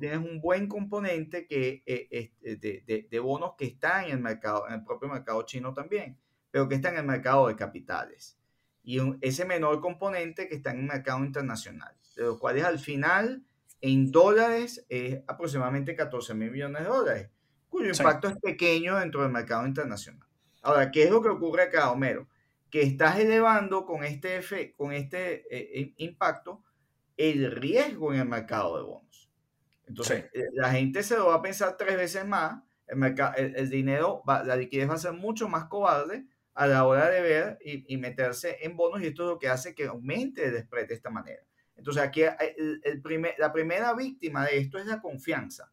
tienes 0.00 0.18
un 0.18 0.40
buen 0.40 0.66
componente 0.66 1.46
que, 1.46 1.82
eh, 1.86 2.32
de, 2.40 3.06
de, 3.08 3.20
bonos 3.20 3.52
que 3.56 3.66
está 3.66 4.04
en 4.04 4.12
el 4.12 4.20
mercado, 4.20 4.66
en 4.66 4.74
el 4.74 4.84
propio 4.84 5.08
mercado 5.08 5.42
chino 5.42 5.72
también, 5.72 6.18
pero 6.50 6.68
que 6.68 6.76
está 6.76 6.88
en 6.90 6.98
el 6.98 7.04
mercado 7.04 7.46
de 7.46 7.54
capitales. 7.54 8.41
Y 8.84 9.00
ese 9.20 9.44
menor 9.44 9.80
componente 9.80 10.48
que 10.48 10.56
está 10.56 10.72
en 10.72 10.80
el 10.80 10.86
mercado 10.86 11.24
internacional, 11.24 11.94
de 12.16 12.24
los 12.24 12.38
cuales 12.38 12.64
al 12.64 12.78
final 12.78 13.44
en 13.80 14.10
dólares 14.10 14.84
es 14.88 15.20
aproximadamente 15.26 15.94
14 15.94 16.34
mil 16.34 16.50
millones 16.50 16.82
de 16.82 16.88
dólares, 16.88 17.30
cuyo 17.68 17.88
impacto 17.88 18.28
es 18.28 18.36
pequeño 18.38 18.98
dentro 18.98 19.22
del 19.22 19.32
mercado 19.32 19.66
internacional. 19.66 20.28
Ahora, 20.62 20.90
¿qué 20.90 21.04
es 21.04 21.10
lo 21.10 21.22
que 21.22 21.28
ocurre 21.28 21.62
acá, 21.62 21.90
Homero? 21.90 22.28
Que 22.70 22.82
estás 22.82 23.18
elevando 23.18 23.84
con 23.84 24.04
este, 24.04 24.72
con 24.76 24.92
este 24.92 25.44
eh, 25.50 25.94
impacto 25.96 26.62
el 27.16 27.50
riesgo 27.50 28.12
en 28.12 28.20
el 28.20 28.28
mercado 28.28 28.76
de 28.76 28.82
bonos. 28.84 29.30
Entonces, 29.86 30.24
eh, 30.32 30.44
la 30.54 30.70
gente 30.70 31.02
se 31.02 31.16
lo 31.16 31.26
va 31.26 31.36
a 31.36 31.42
pensar 31.42 31.76
tres 31.76 31.96
veces 31.96 32.24
más, 32.24 32.62
el, 32.86 32.96
mercado, 32.96 33.34
el, 33.36 33.68
dinero, 33.68 34.22
va, 34.28 34.42
la 34.44 34.56
liquidez 34.56 34.88
va 34.88 34.94
a 34.94 34.98
ser 34.98 35.12
mucho 35.12 35.48
más 35.48 35.64
cobarde 35.64 36.24
a 36.54 36.66
la 36.66 36.84
hora 36.86 37.08
de 37.08 37.22
ver 37.22 37.58
y, 37.64 37.96
meterse 37.96 38.58
en 38.60 38.76
bonos 38.76 39.00
y 39.02 39.06
esto 39.06 39.24
es 39.24 39.28
lo 39.30 39.38
que 39.38 39.48
hace 39.48 39.74
que 39.74 39.86
aumente 39.86 40.44
el 40.44 40.58
spread 40.58 40.88
de 40.88 40.94
esta 40.94 41.10
manera. 41.10 41.42
Entonces, 41.76 42.02
aquí 42.02 42.22
eh, 42.22 42.34
el, 42.84 43.00
primer, 43.00 43.34
la 43.38 43.52
primera 43.52 43.94
víctima 43.94 44.44
de 44.44 44.58
esto 44.58 44.78
es 44.78 44.86
la 44.86 45.00
confianza. 45.00 45.72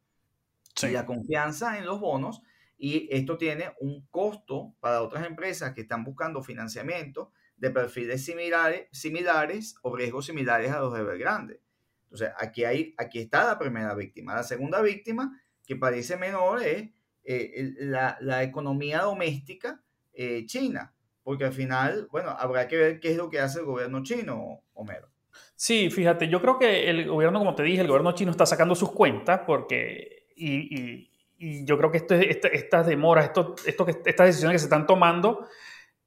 Sí. 0.76 0.92
la 0.92 1.06
confianza 1.06 1.78
en 1.78 1.86
los 1.86 2.00
bonos 2.00 2.42
y 2.78 3.10
esto 3.12 3.38
tiene 3.38 3.74
un 3.82 4.08
costo 4.08 4.76
para 4.80 5.02
otras 5.02 5.26
empresas 5.26 5.74
que 5.74 5.82
están 5.82 6.06
buscando 6.06 6.42
financiamiento 6.42 7.34
de 7.58 7.72
perfiles 7.72 8.24
similares, 8.24 8.88
similares 8.94 9.76
o 9.82 9.94
riesgos 9.94 10.28
similares 10.28 10.72
a 10.72 10.80
los 10.80 10.94
de 10.94 11.02
Evergrande. 11.02 11.62
Entonces, 12.04 12.32
aquí, 12.38 12.64
hay, 12.64 12.96
aquí 12.98 13.20
está 13.20 13.44
la 13.44 13.60
primera 13.60 13.94
víctima. 13.94 14.36
La 14.36 14.44
segunda 14.44 14.82
víctima, 14.82 15.42
que 15.68 15.76
parece 15.76 16.16
menor, 16.16 16.64
es 16.64 16.90
eh, 17.26 17.74
la, 17.80 18.18
la, 18.22 18.44
economía 18.44 19.02
doméstica 19.02 19.84
eh, 20.14 20.46
china, 20.46 20.94
porque 21.24 21.46
al 21.46 21.54
final, 21.54 22.08
bueno, 22.12 22.30
habrá 22.30 22.68
que 22.68 22.78
ver 22.78 23.00
qué 23.00 23.12
es 23.12 23.18
lo 23.18 23.30
que 23.30 23.40
hace 23.40 23.60
el 23.60 23.66
gobierno 23.66 24.04
chino, 24.04 24.62
Homero. 24.74 25.10
Sí, 25.56 25.90
fíjate, 25.90 26.28
yo 26.28 26.42
creo 26.42 26.58
que 26.58 26.90
el 26.90 27.08
gobierno, 27.08 27.40
como 27.40 27.56
te 27.56 27.64
dije, 27.64 27.82
el 27.82 27.88
gobierno 27.88 28.14
chino 28.14 28.32
está 28.32 28.46
sacando 28.46 28.76
sus 28.76 28.92
cuentas 28.92 29.42
porque, 29.46 30.28
y, 30.36 31.08
yo 31.66 31.78
creo 31.78 31.92
que 31.92 31.98
esto, 31.98 32.16
estas 32.16 32.86
demoras, 32.86 33.26
esto, 33.26 33.56
esto, 33.66 33.88
estas 33.88 34.28
decisiones 34.28 34.56
que 34.56 34.60
se 34.60 34.66
están 34.66 34.86
tomando, 34.86 35.48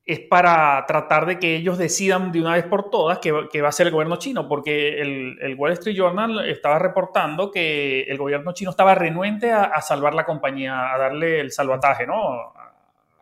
es 0.04 0.21
para 0.21 0.85
tratar 0.87 1.26
de 1.26 1.38
que 1.38 1.56
ellos 1.56 1.78
decidan 1.78 2.32
de 2.32 2.40
una 2.40 2.54
vez 2.54 2.64
por 2.64 2.90
todas 2.90 3.18
qué, 3.18 3.30
va 3.30 3.68
a 3.68 3.73
ser 3.73 3.87
el 3.87 3.92
gobierno 3.92 4.16
chino, 4.16 4.49
porque 4.49 5.00
el, 5.00 5.54
Wall 5.56 5.73
Street 5.73 5.97
Journal 5.97 6.49
estaba 6.49 6.78
reportando 6.78 7.50
que 7.50 8.02
el 8.02 8.18
gobierno 8.18 8.52
chino 8.52 8.71
estaba 8.71 8.94
renuente 8.94 9.52
a, 9.52 9.80
salvar 9.80 10.14
la 10.14 10.25
compañía, 10.25 10.92
a 10.92 10.99
darle 10.99 11.40
el 11.40 11.52
salvataje, 11.52 12.06
¿no? 12.06 12.52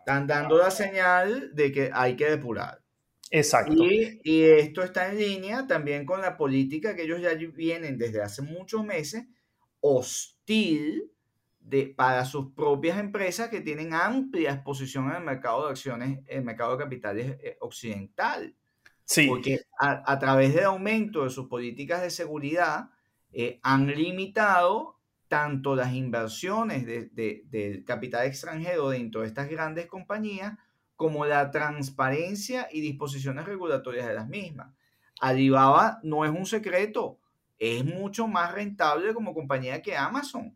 Están 0.01 0.27
dando 0.27 0.57
la 0.57 0.71
señal 0.71 1.55
de 1.55 1.71
que 1.71 1.89
hay 1.93 2.15
que 2.15 2.29
depurar. 2.29 2.81
Exacto. 3.29 3.85
Y, 3.85 4.19
y, 4.23 4.43
esto 4.43 4.83
está 4.83 5.09
en 5.09 5.17
línea 5.17 5.65
también 5.65 6.05
con 6.05 6.21
la 6.21 6.35
política 6.35 6.95
que 6.95 7.03
ellos 7.03 7.21
ya 7.21 7.33
vienen 7.35 7.97
desde 7.97 8.21
hace 8.21 8.41
muchos 8.41 8.83
meses, 8.83 9.25
hostil 9.79 11.11
para 11.95 12.25
sus 12.25 12.53
propias 12.53 12.97
empresas 12.97 13.49
que 13.49 13.61
tienen 13.61 13.93
amplia 13.93 14.51
exposición 14.51 15.09
en 15.09 15.17
el 15.17 15.23
mercado 15.23 15.65
de 15.65 15.71
acciones, 15.71 16.19
el 16.27 16.43
mercado 16.43 16.71
de 16.75 16.83
capitales 16.83 17.37
eh, 17.41 17.57
occidental. 17.61 18.55
Sí. 19.05 19.27
Porque 19.27 19.61
a, 19.79 20.19
través 20.19 20.53
del 20.53 20.65
aumento 20.65 21.23
de 21.23 21.29
sus 21.29 21.47
políticas 21.47 22.01
de 22.01 22.09
seguridad 22.09 22.89
eh, 23.31 23.59
han 23.61 23.87
limitado 23.87 25.00
tanto 25.31 25.77
las 25.77 25.93
inversiones 25.93 26.85
de, 26.85 27.45
del 27.45 27.85
capital 27.85 28.25
extranjero 28.25 28.89
dentro 28.89 29.21
de 29.21 29.27
estas 29.27 29.49
grandes 29.49 29.85
compañías 29.85 30.57
como 30.97 31.25
la 31.25 31.51
transparencia 31.51 32.67
y 32.69 32.81
disposiciones 32.81 33.45
regulatorias 33.45 34.05
de 34.09 34.13
las 34.13 34.27
mismas. 34.27 34.73
Alibaba 35.21 36.01
no 36.03 36.25
es 36.25 36.31
un 36.31 36.45
secreto, 36.45 37.17
es 37.57 37.85
mucho 37.85 38.27
más 38.27 38.53
rentable 38.53 39.13
como 39.13 39.33
compañía 39.33 39.81
que 39.81 39.95
Amazon 39.95 40.53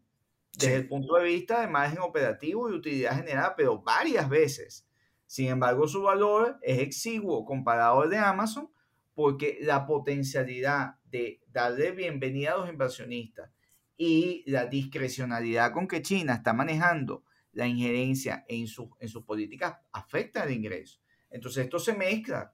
desde 0.52 0.76
el 0.76 0.90
punto 0.90 1.16
de 1.16 1.24
vista 1.24 1.62
de 1.62 1.68
margen 1.68 2.00
operativo 2.00 2.70
y 2.70 2.74
utilidad 2.74 3.16
generada, 3.16 3.56
pero 3.56 3.82
varias 3.82 4.28
veces. 4.28 4.86
Sin 5.26 5.48
embargo, 5.48 5.88
su 5.88 6.02
valor 6.02 6.60
es 6.62 6.80
exiguo 6.80 7.46
comparado 7.46 8.02
al 8.02 8.10
de 8.10 8.18
Amazon 8.18 8.70
porque 9.14 9.58
la 9.62 9.86
potencialidad 9.86 10.96
de 11.06 11.40
darle 11.54 11.92
bienvenida 11.92 12.52
a 12.52 12.58
los 12.58 12.70
inversionistas 12.70 13.55
y 13.98 14.44
la 14.50 14.66
discrecionalidad 14.66 15.72
con 15.72 15.88
que 15.88 16.02
China 16.02 16.34
está 16.34 16.54
manejando 16.54 17.24
la 17.54 17.68
injerencia 17.68 18.46
en, 18.48 18.68
sus 18.68 18.90
en 19.00 19.08
sus 19.08 19.24
políticas 19.24 19.76
afecta 19.94 20.44
el 20.44 20.54
ingreso. 20.54 21.00
Entonces 21.30 21.64
esto 21.64 21.80
se 21.80 21.94
mezcla 21.94 22.54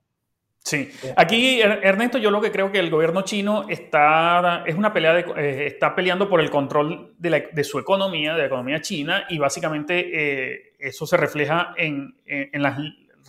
Sí, 0.63 0.89
aquí 1.17 1.59
Ernesto, 1.59 2.19
yo 2.19 2.29
lo 2.29 2.39
que 2.39 2.51
creo 2.51 2.71
que 2.71 2.77
el 2.77 2.91
gobierno 2.91 3.23
chino 3.23 3.65
está, 3.67 4.63
es 4.67 4.75
una 4.75 4.93
pelea 4.93 5.13
de, 5.15 5.21
eh, 5.35 5.65
está 5.65 5.95
peleando 5.95 6.29
por 6.29 6.39
el 6.39 6.51
control 6.51 7.15
de, 7.17 7.63
su 7.63 7.79
economía, 7.79 8.33
de 8.33 8.41
la 8.41 8.45
economía 8.45 8.79
china, 8.79 9.25
y 9.27 9.39
básicamente 9.39 10.11
eh, 10.13 10.73
eso 10.77 11.07
se 11.07 11.17
refleja 11.17 11.73
en, 11.77 12.15
en, 12.25 12.61
las 12.61 12.77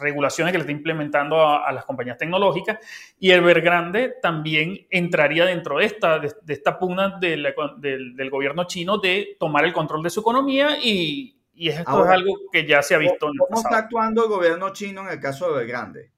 regulaciones 0.03 0.53
que 0.53 0.59
le 0.59 0.63
está 0.63 0.73
implementando 0.73 1.41
a, 1.41 1.73
las 1.73 1.85
compañías 1.85 2.19
tecnológicas, 2.19 2.79
y 3.19 3.31
Evergrande 3.31 4.17
también 4.21 4.87
entraría 4.91 5.47
dentro 5.47 5.79
de 5.79 5.87
esta, 5.87 6.19
de, 6.19 6.35
esta 6.49 6.79
pugna 6.79 7.19
del, 7.21 7.55
del, 7.79 8.31
gobierno 8.31 8.65
chino 8.65 8.99
de 8.99 9.37
tomar 9.39 9.65
el 9.65 9.73
control 9.73 10.03
de 10.03 10.11
su 10.11 10.21
economía 10.21 10.77
y, 10.83 11.37
y 11.55 11.69
esto 11.69 12.05
es 12.05 12.11
algo 12.11 12.35
que 12.51 12.67
ya 12.67 12.83
se 12.83 12.95
ha 12.95 12.99
visto. 12.99 13.27
¿Cómo, 13.39 13.61
en 13.61 13.67
está 13.67 13.79
actuando 13.79 14.25
el 14.25 14.29
gobierno 14.29 14.73
chino 14.73 15.03
en 15.03 15.09
el 15.09 15.21
caso 15.21 15.47
de 15.47 15.61
Evergrande? 15.61 16.11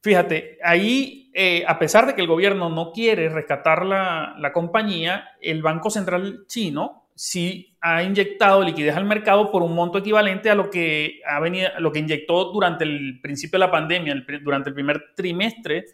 Fíjate, 0.00 0.58
ahí, 0.64 1.30
eh, 1.32 1.64
a 1.66 1.78
pesar 1.78 2.06
de 2.06 2.14
que 2.14 2.22
el 2.22 2.26
gobierno 2.26 2.68
no 2.68 2.90
quiere 2.90 3.28
rescatar 3.28 3.86
la, 3.86 4.34
la, 4.36 4.52
compañía, 4.52 5.28
el 5.40 5.62
Banco 5.62 5.90
Central 5.90 6.44
chino 6.48 7.01
sí 7.22 7.76
ha 7.80 8.02
inyectado 8.02 8.64
liquidez 8.64 8.96
al 8.96 9.04
mercado 9.04 9.48
por 9.52 9.62
un 9.62 9.76
monto 9.76 9.98
equivalente 9.98 10.50
a 10.50 10.56
lo 10.56 10.68
que, 10.68 11.20
ha 11.24 11.38
venido, 11.38 11.68
lo 11.78 11.92
que 11.92 12.00
inyectó 12.00 12.50
durante 12.50 12.82
el 12.82 13.20
principio 13.22 13.60
de 13.60 13.66
la 13.66 13.70
pandemia, 13.70 14.24
durante 14.42 14.70
el 14.70 14.74
primer 14.74 15.14
trimestre 15.14 15.84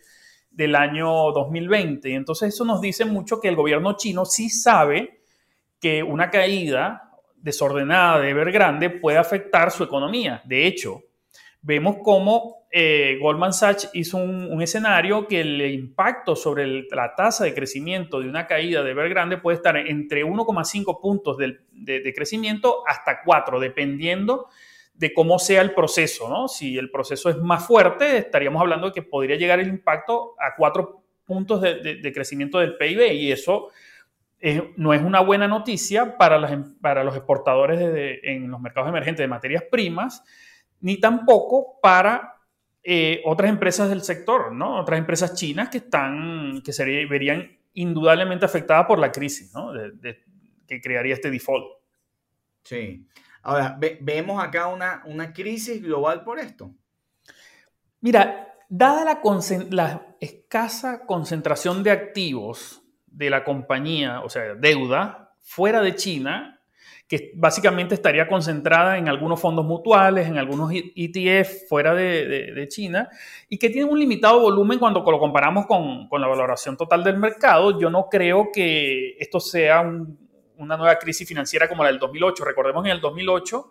del 0.50 0.74
año 0.74 1.30
2020. 1.32 2.14
Entonces 2.14 2.54
eso 2.54 2.64
nos 2.64 2.80
dice 2.80 3.04
mucho 3.04 3.42
que 3.42 3.48
el 3.48 3.56
gobierno 3.56 3.94
chino 3.94 4.24
sí 4.24 4.48
sabe 4.48 5.20
que 5.78 6.02
una 6.02 6.30
caída 6.30 7.10
desordenada 7.36 8.20
de 8.20 8.30
Evergrande 8.30 8.88
puede 8.88 9.18
afectar 9.18 9.70
su 9.70 9.84
economía. 9.84 10.40
De 10.46 10.66
hecho, 10.66 11.02
vemos 11.62 11.96
cómo 12.02 12.58
eh, 12.70 13.18
Goldman 13.20 13.52
Sachs 13.52 13.90
hizo 13.94 14.18
un, 14.18 14.60
escenario 14.60 15.26
que 15.26 15.40
el 15.40 15.60
impacto 15.72 16.36
sobre 16.36 16.84
la 16.90 17.14
tasa 17.14 17.44
de 17.44 17.54
crecimiento 17.54 18.20
de 18.20 18.28
una 18.28 18.46
caída 18.46 18.82
de 18.82 18.90
Evergrande 18.90 19.38
puede 19.38 19.56
estar 19.56 19.76
entre 19.76 20.24
1,5 20.24 21.00
puntos 21.00 21.38
de, 21.38 22.12
crecimiento 22.14 22.82
hasta 22.86 23.22
4, 23.24 23.58
dependiendo 23.60 24.48
de 24.94 25.14
cómo 25.14 25.38
sea 25.38 25.62
el 25.62 25.72
proceso. 25.72 26.46
Si 26.48 26.76
el 26.76 26.90
proceso 26.90 27.30
es 27.30 27.38
más 27.38 27.66
fuerte, 27.66 28.18
estaríamos 28.18 28.60
hablando 28.60 28.88
de 28.88 28.92
que 28.92 29.02
podría 29.02 29.36
llegar 29.36 29.60
el 29.60 29.68
impacto 29.68 30.34
a 30.38 30.54
4 30.56 31.02
puntos 31.24 31.62
de, 31.62 32.12
crecimiento 32.12 32.58
del 32.58 32.76
PIB 32.76 33.12
y 33.12 33.32
eso 33.32 33.70
no 34.76 34.94
es 34.94 35.02
una 35.02 35.20
buena 35.20 35.48
noticia 35.48 36.16
para, 36.16 36.64
para 36.80 37.02
los 37.02 37.16
exportadores 37.16 37.80
en 38.22 38.50
los 38.50 38.60
mercados 38.60 38.88
emergentes 38.88 39.24
de 39.24 39.28
materias 39.28 39.64
primas 39.70 40.22
ni 40.80 40.98
tampoco 40.98 41.78
para 41.80 42.34
eh, 42.82 43.22
otras 43.24 43.50
empresas 43.50 43.88
del 43.88 44.02
sector, 44.02 44.52
¿no? 44.52 44.80
Otras 44.80 44.98
empresas 44.98 45.34
chinas 45.34 45.68
que 45.68 45.78
están, 45.78 46.62
que 46.64 46.72
se 46.72 46.84
verían 47.06 47.58
indudablemente 47.74 48.44
afectadas 48.44 48.86
por 48.86 48.98
la 48.98 49.12
crisis, 49.12 49.52
¿no? 49.54 49.72
que 50.66 50.80
crearía 50.80 51.14
este 51.14 51.30
default. 51.30 51.66
Sí. 52.62 53.06
Ahora, 53.42 53.78
vemos 54.00 54.42
acá 54.42 54.66
una, 54.66 55.02
una 55.06 55.32
crisis 55.32 55.82
global 55.82 56.22
por 56.22 56.38
esto. 56.38 56.74
Mira, 58.00 58.54
dada 58.68 59.04
la, 59.04 59.20
la, 59.70 60.16
escasa 60.20 61.06
concentración 61.06 61.82
de 61.82 61.90
activos 61.90 62.82
de 63.06 63.30
la 63.30 63.44
compañía, 63.44 64.20
o 64.20 64.28
sea, 64.28 64.54
deuda, 64.54 65.34
fuera 65.40 65.80
de 65.80 65.94
China, 65.94 66.57
que 67.08 67.32
básicamente 67.34 67.94
estaría 67.94 68.28
concentrada 68.28 68.98
en 68.98 69.08
algunos 69.08 69.40
fondos 69.40 69.64
mutuales, 69.64 70.28
en 70.28 70.36
algunos 70.36 70.70
ETF 70.72 71.66
fuera 71.66 71.94
de, 71.94 72.66
China, 72.68 73.08
y 73.48 73.58
que 73.58 73.70
tiene 73.70 73.90
un 73.90 73.98
limitado 73.98 74.40
volumen 74.40 74.78
cuando 74.78 75.00
lo 75.00 75.18
comparamos 75.18 75.66
con, 75.66 76.08
la 76.20 76.26
valoración 76.26 76.76
total 76.76 77.02
del 77.02 77.16
mercado. 77.16 77.80
Yo 77.80 77.88
no 77.88 78.08
creo 78.10 78.50
que 78.52 79.16
esto 79.18 79.40
sea 79.40 79.80
una 80.58 80.76
nueva 80.76 80.96
crisis 80.96 81.26
financiera 81.26 81.66
como 81.66 81.82
la 81.82 81.90
del 81.90 81.98
2008. 81.98 82.44
Recordemos 82.44 82.84
en 82.84 82.90
el 82.90 83.00
2008, 83.00 83.70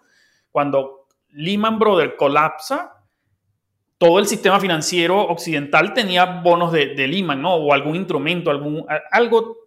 cuando 0.52 1.08
Lehman 1.30 1.78
Brothers 1.78 2.14
colapsa, 2.18 2.94
todo 4.00 4.18
el 4.18 4.26
sistema 4.26 4.60
financiero 4.60 5.20
occidental 5.20 5.94
tenía 5.94 6.26
bonos 6.26 6.72
de, 6.72 6.96
de 6.96 7.08
Lehman, 7.08 7.42
¿no? 7.42 7.56
O 7.56 7.74
algún 7.74 7.96
instrumento, 7.96 8.50
algún, 8.50 8.86
algo 9.12 9.67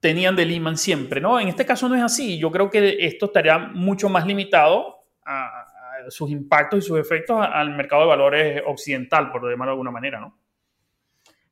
tenían 0.00 0.34
de 0.34 0.46
Lehman 0.46 0.76
siempre, 0.76 1.20
¿no? 1.20 1.38
En 1.38 1.48
este 1.48 1.64
caso 1.64 1.88
no 1.88 1.94
es 1.94 2.02
así. 2.02 2.38
Yo 2.38 2.50
creo 2.50 2.70
que 2.70 2.96
esto 3.00 3.26
estaría 3.26 3.58
mucho 3.58 4.08
más 4.08 4.26
limitado 4.26 4.96
a, 5.24 5.66
sus 6.08 6.30
impactos 6.30 6.78
y 6.78 6.88
sus 6.88 6.98
efectos 6.98 7.36
al 7.38 7.76
mercado 7.76 8.02
de 8.02 8.08
valores 8.08 8.62
occidental, 8.66 9.30
por 9.30 9.42
llamarlo 9.42 9.72
de 9.72 9.74
alguna 9.74 9.90
manera, 9.90 10.18
¿no? 10.18 10.40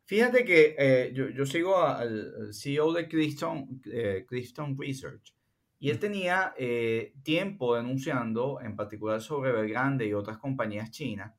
Fíjate 0.07 0.43
que 0.43 0.75
eh, 0.79 1.13
yo, 1.13 1.45
sigo 1.45 1.77
al 1.77 2.49
CEO 2.55 2.95
de 2.95 3.07
Clifton, 3.07 3.83
eh, 3.93 4.25
Research 4.31 5.35
y 5.79 5.91
él 5.91 5.99
tenía 5.99 6.55
eh, 6.57 7.15
tiempo 7.23 7.77
denunciando, 7.77 8.61
en 8.61 8.75
particular 8.75 9.21
sobre 9.21 9.53
Belgrande 9.53 10.07
y 10.07 10.13
otras 10.13 10.39
compañías 10.39 10.91
chinas, 10.91 11.35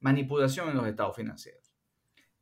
manipulación 0.00 0.70
en 0.70 0.76
los 0.76 0.86
estados 0.86 1.16
financieros. 1.16 1.67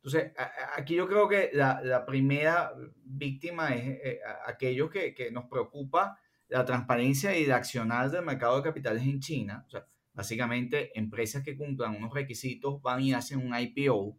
Entonces, 0.07 0.31
aquí 0.77 0.95
yo 0.95 1.05
creo 1.05 1.27
que 1.27 1.49
la, 1.51 2.05
primera 2.05 2.71
víctima 3.03 3.75
es 3.75 3.99
eh, 4.01 4.19
aquellos 4.45 4.89
que, 4.89 5.13
que, 5.13 5.31
nos 5.31 5.49
preocupa 5.49 6.17
la 6.47 6.63
transparencia 6.63 7.37
y 7.37 7.45
la 7.45 7.57
accionar 7.57 8.09
del 8.09 8.23
mercado 8.23 8.55
de 8.55 8.63
capitales 8.63 9.03
en 9.03 9.19
China. 9.19 9.65
O 9.67 9.69
sea, 9.69 9.85
básicamente, 10.13 10.97
empresas 10.97 11.43
que 11.43 11.57
cumplan 11.57 11.97
unos 11.97 12.13
requisitos 12.13 12.81
van 12.81 13.01
y 13.01 13.13
hacen 13.13 13.45
un 13.45 13.53
IPO. 13.53 14.17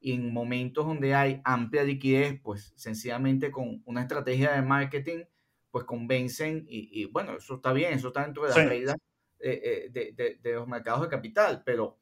Y 0.00 0.14
en 0.14 0.32
momentos 0.32 0.84
donde 0.84 1.14
hay 1.14 1.40
amplia 1.44 1.84
liquidez, 1.84 2.40
pues 2.42 2.72
sencillamente 2.74 3.52
con 3.52 3.84
una 3.84 4.02
estrategia 4.02 4.50
de 4.54 4.62
marketing, 4.62 5.22
pues 5.70 5.84
convencen. 5.84 6.64
Y, 6.66 7.04
bueno, 7.04 7.36
eso 7.36 7.54
está 7.54 7.72
bien, 7.72 7.92
eso 7.92 8.08
está 8.08 8.24
dentro 8.24 8.42
de 8.42 8.48
las 8.48 8.68
reglas 8.68 8.96
eh, 9.38 9.60
eh, 9.62 9.90
de, 9.92 10.12
de, 10.12 10.40
de 10.42 10.52
los 10.54 10.66
mercados 10.66 11.02
de 11.02 11.08
capital. 11.08 11.62
Pero 11.64 12.00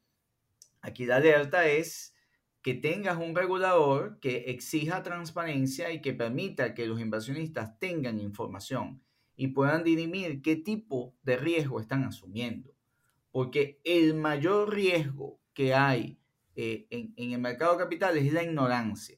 aquí 0.81 1.05
la 1.05 1.17
alerta 1.17 1.67
es 1.67 2.15
que 2.61 2.73
tengas 2.73 3.17
un 3.17 3.35
regulador 3.35 4.19
que 4.19 4.45
exija 4.47 5.03
transparencia 5.03 5.91
y 5.91 6.01
que 6.01 6.13
permita 6.13 6.73
que 6.73 6.87
los 6.87 6.99
inversionistas 6.99 7.79
tengan 7.79 8.19
información 8.19 9.01
y 9.35 9.47
puedan 9.47 9.83
dirimir 9.83 10.41
qué 10.41 10.57
tipo 10.57 11.15
de 11.23 11.37
riesgo 11.37 11.79
están 11.79 12.03
asumiendo. 12.03 12.73
Porque 13.31 13.79
el 13.85 14.13
mayor 14.15 14.73
riesgo 14.73 15.39
que 15.53 15.73
hay 15.73 16.19
eh, 16.55 16.87
en, 16.89 17.13
el 17.15 17.39
mercado 17.39 17.73
de 17.73 17.83
capitales 17.83 18.25
es 18.25 18.33
la 18.33 18.43
ignorancia. 18.43 19.17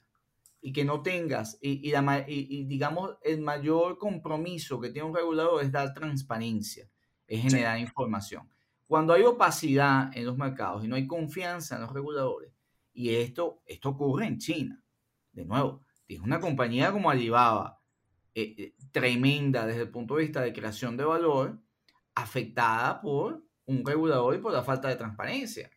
Y 0.61 0.73
que 0.73 0.85
no 0.85 1.01
tengas, 1.01 1.57
y, 1.59 1.89
y, 1.89 2.65
digamos, 2.65 3.17
el 3.23 3.41
mayor 3.41 3.97
compromiso 3.97 4.79
que 4.79 4.91
tiene 4.91 5.07
un 5.07 5.15
regulador 5.15 5.63
es 5.63 5.71
dar 5.71 5.91
transparencia, 5.91 6.87
es 7.25 7.41
generar 7.41 7.79
información. 7.79 8.47
Cuando 8.85 9.13
hay 9.13 9.23
opacidad 9.23 10.15
en 10.15 10.27
los 10.27 10.37
mercados 10.37 10.85
y 10.85 10.87
no 10.87 10.95
hay 10.95 11.07
confianza 11.07 11.77
en 11.77 11.81
los 11.81 11.91
reguladores, 11.91 12.53
y 12.93 13.15
esto, 13.15 13.61
esto 13.65 13.89
ocurre 13.89 14.27
en 14.27 14.37
China. 14.37 14.83
De 15.31 15.45
nuevo, 15.45 15.83
tienes 16.05 16.25
una 16.25 16.39
compañía 16.39 16.91
como 16.91 17.09
Alibaba, 17.09 17.81
eh, 18.33 18.55
eh, 18.57 18.73
tremenda 18.91 19.65
desde 19.65 19.83
el 19.83 19.89
punto 19.89 20.15
de 20.15 20.23
vista 20.23 20.41
de 20.41 20.53
creación 20.53 20.97
de 20.97 21.05
valor, 21.05 21.59
afectada 22.15 23.01
por 23.01 23.43
un 23.65 23.85
regulador 23.85 24.35
y 24.35 24.39
por 24.39 24.51
la 24.51 24.63
falta 24.63 24.89
de 24.89 24.95
transparencia. 24.95 25.69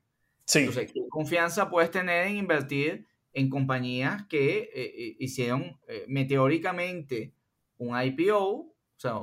Sí. 0.44 0.60
Entonces, 0.60 0.92
¿qué 0.92 1.00
confianza 1.08 1.70
puedes 1.70 1.90
tener 1.90 2.26
en 2.26 2.36
invertir 2.36 3.06
en 3.32 3.48
compañías 3.48 4.26
que 4.26 4.70
eh, 4.74 5.16
hicieron 5.18 5.78
meteóricamente 6.06 7.34
un 7.78 8.00
IPO, 8.00 8.40
o 8.40 8.74
sea, 8.96 9.20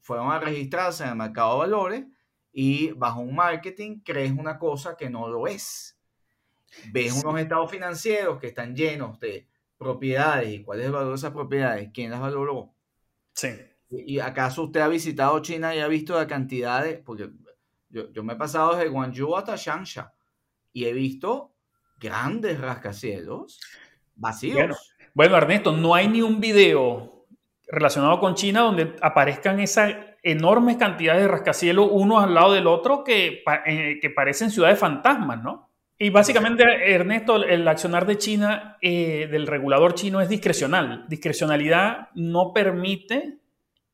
fueron 0.00 0.30
a 0.30 0.38
registrarse 0.38 1.04
en 1.04 1.10
el 1.10 1.16
mercado 1.16 1.54
de 1.54 1.58
valores 1.58 2.04
y 2.52 2.92
bajo 2.92 3.20
un 3.20 3.34
marketing 3.34 4.00
crees 4.04 4.32
una 4.32 4.58
cosa 4.58 4.96
que 4.96 5.10
no 5.10 5.28
lo 5.28 5.46
es? 5.46 5.95
Ves 6.92 7.12
unos 7.12 7.40
estados 7.40 7.70
financieros 7.70 8.38
que 8.38 8.48
están 8.48 8.74
llenos 8.74 9.18
de 9.20 9.46
propiedades 9.78 10.48
y 10.48 10.62
cuál 10.62 10.80
es 10.80 10.86
el 10.86 10.92
valor 10.92 11.10
de 11.10 11.16
esas 11.16 11.32
propiedades, 11.32 11.90
quién 11.92 12.10
las 12.10 12.20
valoró. 12.20 12.72
Sí. 13.32 13.48
¿Y 13.90 14.18
acaso 14.18 14.64
usted 14.64 14.80
ha 14.80 14.88
visitado 14.88 15.40
China 15.40 15.74
y 15.74 15.80
ha 15.80 15.88
visto 15.88 16.14
la 16.16 16.26
cantidad 16.26 16.82
de, 16.82 16.94
porque 16.94 17.30
yo, 17.88 18.10
yo 18.10 18.24
me 18.24 18.32
he 18.32 18.36
pasado 18.36 18.74
desde 18.74 18.88
Guangzhou 18.88 19.36
hasta 19.36 19.56
Changsha 19.56 20.12
y 20.72 20.86
he 20.86 20.92
visto 20.92 21.54
grandes 21.98 22.60
rascacielos 22.60 23.60
vacíos. 24.14 24.94
Bueno, 25.14 25.36
Ernesto, 25.36 25.72
no 25.72 25.94
hay 25.94 26.08
ni 26.08 26.22
un 26.22 26.40
video 26.40 27.26
relacionado 27.68 28.20
con 28.20 28.34
China 28.34 28.60
donde 28.60 28.96
aparezcan 29.00 29.60
esas 29.60 29.94
enormes 30.22 30.76
cantidades 30.76 31.22
de 31.22 31.28
rascacielos 31.28 31.88
uno 31.90 32.20
al 32.20 32.34
lado 32.34 32.52
del 32.52 32.66
otro 32.66 33.04
que, 33.04 33.42
eh, 33.66 33.98
que 34.00 34.10
parecen 34.10 34.50
ciudades 34.50 34.78
fantasmas, 34.78 35.42
¿no? 35.42 35.65
Y 35.98 36.10
básicamente, 36.10 36.64
Ernesto, 36.92 37.42
el 37.42 37.66
accionar 37.66 38.06
de 38.06 38.18
China, 38.18 38.76
eh, 38.82 39.28
del 39.30 39.46
regulador 39.46 39.94
chino, 39.94 40.20
es 40.20 40.28
discrecional. 40.28 41.06
Discrecionalidad 41.08 42.10
no 42.14 42.52
permite 42.52 43.38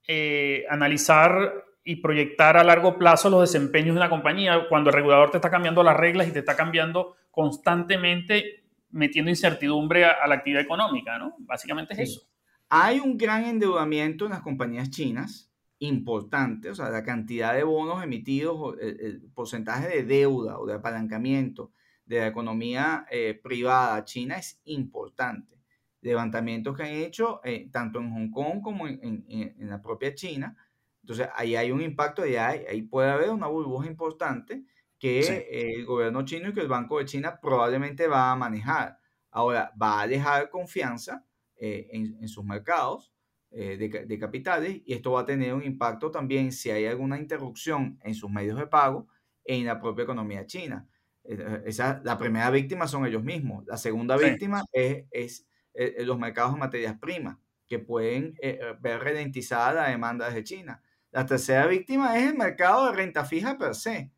eh, 0.08 0.64
analizar 0.68 1.52
y 1.84 1.96
proyectar 1.96 2.56
a 2.56 2.64
largo 2.64 2.98
plazo 2.98 3.30
los 3.30 3.42
desempeños 3.42 3.94
de 3.94 4.00
una 4.00 4.10
compañía 4.10 4.66
cuando 4.68 4.90
el 4.90 4.94
regulador 4.94 5.30
te 5.30 5.36
está 5.36 5.50
cambiando 5.50 5.82
las 5.84 5.96
reglas 5.96 6.26
y 6.26 6.32
te 6.32 6.40
está 6.40 6.56
cambiando 6.56 7.14
constantemente, 7.30 8.64
metiendo 8.90 9.30
incertidumbre 9.30 10.04
a, 10.04 10.26
la 10.26 10.34
actividad 10.34 10.62
económica, 10.62 11.18
¿no? 11.18 11.36
Básicamente 11.38 11.94
es 11.94 12.00
eso. 12.00 12.22
Hay 12.68 12.98
un 12.98 13.16
gran 13.16 13.44
endeudamiento 13.44 14.24
en 14.24 14.32
las 14.32 14.40
compañías 14.40 14.90
chinas, 14.90 15.52
importante, 15.78 16.70
o 16.70 16.74
sea, 16.74 16.90
la 16.90 17.04
cantidad 17.04 17.54
de 17.54 17.62
bonos 17.62 18.02
emitidos, 18.02 18.76
el 18.80 19.22
porcentaje 19.34 19.88
de 19.88 20.02
deuda 20.04 20.58
o 20.58 20.66
de 20.66 20.74
apalancamiento 20.74 21.72
de 22.04 22.20
la 22.20 22.26
economía 22.26 23.06
eh, 23.10 23.38
privada 23.42 24.04
china 24.04 24.36
es 24.36 24.60
importante. 24.64 25.60
Levantamientos 26.00 26.76
que 26.76 26.82
han 26.82 26.90
hecho 26.90 27.40
eh, 27.44 27.68
tanto 27.70 28.00
en 28.00 28.10
Hong 28.12 28.30
Kong 28.30 28.60
como 28.60 28.88
en, 28.88 29.54
la 29.58 29.80
propia 29.80 30.14
China. 30.14 30.56
Entonces, 31.00 31.28
ahí 31.34 31.56
hay 31.56 31.70
un 31.70 31.80
impacto 31.80 32.26
y 32.26 32.36
ahí, 32.36 32.64
ahí 32.68 32.82
puede 32.82 33.10
haber 33.10 33.30
una 33.30 33.46
burbuja 33.46 33.86
importante 33.86 34.64
que 34.98 35.74
el 35.76 35.84
gobierno 35.84 36.24
chino 36.24 36.48
y 36.48 36.54
que 36.54 36.60
el 36.60 36.68
Banco 36.68 36.98
de 36.98 37.06
China 37.06 37.38
probablemente 37.40 38.06
va 38.06 38.32
a 38.32 38.36
manejar. 38.36 38.98
Ahora, 39.30 39.72
va 39.80 40.02
a 40.02 40.06
dejar 40.06 40.48
confianza 40.50 41.24
eh, 41.56 41.88
en, 41.92 42.28
sus 42.28 42.44
mercados 42.44 43.12
de, 43.50 44.06
de, 44.06 44.18
capitales 44.18 44.80
y 44.86 44.94
esto 44.94 45.12
va 45.12 45.22
a 45.22 45.26
tener 45.26 45.54
un 45.54 45.62
impacto 45.62 46.10
también 46.10 46.52
si 46.52 46.70
hay 46.70 46.86
alguna 46.86 47.18
interrupción 47.18 47.98
en 48.02 48.14
sus 48.14 48.30
medios 48.30 48.58
de 48.58 48.66
pago 48.66 49.08
en 49.44 49.66
la 49.66 49.80
propia 49.80 50.04
economía 50.04 50.46
china. 50.46 50.88
Eh, 51.24 51.62
esa, 51.66 52.00
la 52.04 52.18
primera 52.18 52.50
víctima 52.50 52.86
son 52.86 53.06
ellos 53.06 53.22
mismos. 53.22 53.64
La 53.66 53.76
segunda 53.76 54.16
víctima 54.16 54.64
es, 54.72 55.04
es, 55.10 55.46
eh, 55.74 56.04
los 56.04 56.18
mercados 56.18 56.54
de 56.54 56.60
materias 56.60 56.98
primas, 56.98 57.38
que 57.66 57.78
pueden 57.78 58.34
eh, 58.42 58.60
ver 58.80 59.00
ralentizada 59.00 59.72
la 59.72 59.88
demanda 59.88 60.26
desde 60.26 60.44
China. 60.44 60.82
La 61.10 61.26
tercera 61.26 61.66
víctima 61.66 62.18
es 62.18 62.30
el 62.30 62.36
mercado 62.36 62.86
de 62.86 62.96
renta 62.96 63.24
fija 63.24 63.56
per 63.56 63.74
se, 63.74 64.10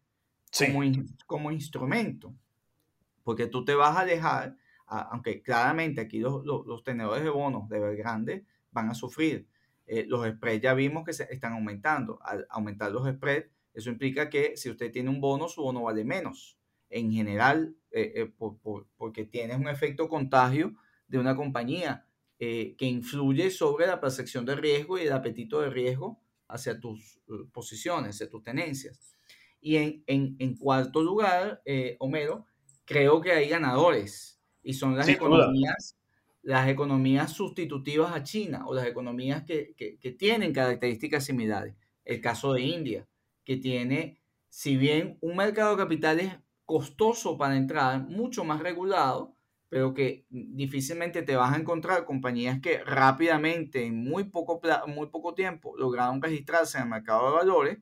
como, 0.56 0.80
como, 1.26 1.50
instrumento, 1.50 2.34
porque 3.22 3.46
tú 3.46 3.64
te 3.64 3.74
vas 3.74 3.96
a 3.96 4.04
dejar, 4.04 4.56
aunque 4.86 5.42
claramente 5.42 6.00
aquí 6.00 6.20
los, 6.20 6.44
los, 6.44 6.84
tenedores 6.84 7.24
de 7.24 7.30
bonos 7.30 7.68
de 7.68 7.80
Belgrande 7.80 8.44
van 8.70 8.90
a 8.90 8.94
sufrir. 8.94 9.48
los 10.06 10.24
spreads 10.28 10.62
ya 10.62 10.74
vimos 10.74 11.04
que 11.04 11.12
se 11.12 11.24
están 11.32 11.54
aumentando. 11.54 12.20
Al 12.22 12.46
aumentar 12.48 12.92
los 12.92 13.08
spreads, 13.08 13.50
eso 13.72 13.90
implica 13.90 14.30
que 14.30 14.56
si 14.56 14.70
usted 14.70 14.92
tiene 14.92 15.10
un 15.10 15.20
bono, 15.20 15.48
su 15.48 15.62
bono 15.62 15.82
vale 15.82 16.04
menos 16.04 16.56
en 16.94 17.11
general, 17.11 17.74
eh, 17.90 18.12
eh, 18.14 18.33
porque 18.96 19.24
tienes 19.24 19.57
un 19.57 19.68
efecto 19.68 20.09
contagio 20.09 20.74
de 21.09 21.18
una 21.18 21.35
compañía 21.35 22.07
eh, 22.38 22.76
que 22.78 22.87
influye 22.87 23.50
sobre 23.50 23.88
la 23.88 24.00
percepción 24.00 24.46
de 24.46 24.54
riesgo 24.54 24.96
y 24.96 25.02
el 25.02 25.12
apetito 25.12 25.61
de 25.61 25.70
riesgo 25.70 26.20
hacia 26.46 26.78
tus 26.78 27.20
posiciones, 27.52 28.11
hacia 28.11 28.30
tus 28.30 28.44
tenencias. 28.44 29.12
Y 29.61 29.76
en, 29.76 30.04
en, 30.07 30.57
cuarto 30.57 31.02
lugar, 31.02 31.62
Homero, 31.98 32.46
creo 32.85 33.20
que 33.20 33.33
hay 33.33 33.48
ganadores 33.48 34.40
y 34.62 34.74
son 34.74 34.96
las 34.96 35.09
economías 35.09 35.96
las 36.42 36.68
economías 36.68 37.33
sustitutivas 37.33 38.12
a 38.12 38.22
China 38.22 38.66
o 38.66 38.74
las 38.74 38.87
economías 38.87 39.44
que, 39.44 39.72
que, 39.78 39.98
que, 39.98 40.12
tienen 40.12 40.52
características 40.52 41.24
similares. 41.24 41.74
El 42.04 42.20
caso 42.20 42.52
de 42.52 42.61
India, 42.61 43.09
que 43.46 43.57
tiene, 43.57 44.20
si 44.50 44.76
bien 44.76 45.16
un 45.22 45.37
mercado 45.37 45.70
de 45.70 45.83
capitales 45.83 46.35
costoso 46.64 47.37
para 47.37 47.57
entrar, 47.57 48.00
mucho 48.09 48.44
más 48.44 48.61
regulado, 48.61 49.35
pero 49.68 49.92
que 49.92 50.27
difícilmente 50.31 51.22
te 51.22 51.37
vas 51.37 51.53
a 51.53 51.61
encontrar 51.61 52.05
compañías 52.05 52.61
que 52.61 52.79
rápidamente, 52.85 53.85
en 53.87 54.05
muy 54.05 54.24
poco, 54.24 54.61
muy 54.87 55.09
poco 55.09 55.35
tiempo, 55.35 55.77
lograron 55.77 56.22
registrarse 56.22 56.79
en 56.79 56.85
el 56.85 56.90
mercado 56.90 57.27
de 57.27 57.37
valores. 57.37 57.79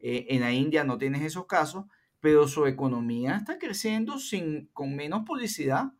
Eh, 0.00 0.26
en 0.30 0.40
la 0.40 0.52
India 0.52 0.82
no 0.82 0.98
tienes 0.98 1.22
esos 1.22 1.46
casos, 1.46 1.84
pero 2.20 2.48
su 2.48 2.66
economía 2.66 3.36
está 3.36 3.58
creciendo 3.58 4.18
sin, 4.18 4.70
con 4.72 4.96
menos 4.96 5.22
publicidad 5.24 5.92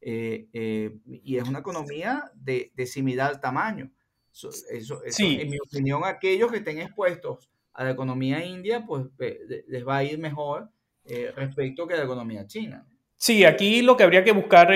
eh, 0.00 0.48
eh, 0.52 0.96
y 1.04 1.36
es 1.36 1.48
una 1.48 1.58
economía 1.58 2.30
de, 2.34 2.70
de 2.74 2.86
similar 2.86 3.40
tamaño. 3.40 3.90
Eso, 4.30 5.00
En 5.18 5.50
mi 5.50 5.58
opinión, 5.58 6.02
aquellos 6.04 6.52
que 6.52 6.58
estén 6.58 6.78
expuestos 6.78 7.50
a 7.72 7.84
la 7.84 7.90
economía 7.90 8.44
india, 8.44 8.84
pues 8.86 9.06
les 9.18 9.86
va 9.86 9.96
a 9.96 10.04
ir 10.04 10.18
mejor 10.18 10.70
eh, 11.08 11.32
respecto 11.34 11.86
que 11.86 11.96
la 11.96 12.04
economía 12.04 12.46
china. 12.46 12.86
Sí, 13.18 13.44
aquí 13.44 13.80
lo 13.80 13.96
que 13.96 14.04
habría 14.04 14.24
que 14.24 14.32
buscar 14.32 14.68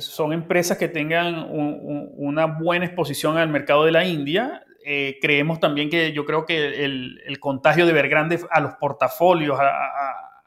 son 0.00 0.32
empresas 0.32 0.78
que 0.78 0.88
tengan 0.88 1.48
una 1.50 2.46
buena 2.46 2.84
exposición 2.84 3.36
al 3.36 3.48
mercado 3.48 3.84
de 3.84 3.90
la 3.90 4.04
India. 4.04 4.62
Eh, 4.86 5.18
creemos 5.20 5.60
también 5.60 5.88
que 5.88 6.12
yo 6.12 6.26
creo 6.26 6.44
que 6.44 6.84
el, 6.84 7.38
contagio 7.40 7.86
de 7.86 7.92
Evergrande 7.92 8.38
a 8.50 8.60
los 8.60 8.74
portafolios, 8.74 9.58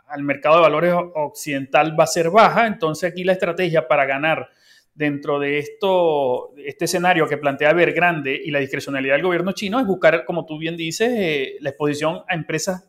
al 0.07 0.23
mercado 0.23 0.57
de 0.57 0.61
valores 0.61 0.93
occidental 1.15 1.99
va 1.99 2.03
a 2.03 2.07
ser 2.07 2.29
baja. 2.29 2.67
Entonces 2.67 3.11
aquí 3.11 3.23
la 3.23 3.33
estrategia 3.33 3.87
para 3.87 4.05
ganar 4.05 4.49
dentro 4.93 5.39
de 5.39 5.59
esto, 5.59 6.53
este 6.57 6.85
escenario 6.85 7.27
que 7.27 7.37
plantea 7.37 7.71
Evergrande 7.71 8.39
y 8.43 8.51
la 8.51 8.59
discrecionalidad 8.59 9.15
del 9.15 9.23
gobierno 9.23 9.51
chino 9.51 9.79
es 9.79 9.85
buscar, 9.85 10.23
como 10.25 10.45
tú 10.45 10.57
bien 10.57 10.77
dices, 10.77 11.09
eh, 11.11 11.57
la 11.61 11.69
exposición 11.69 12.21
a 12.27 12.35
empresas 12.35 12.86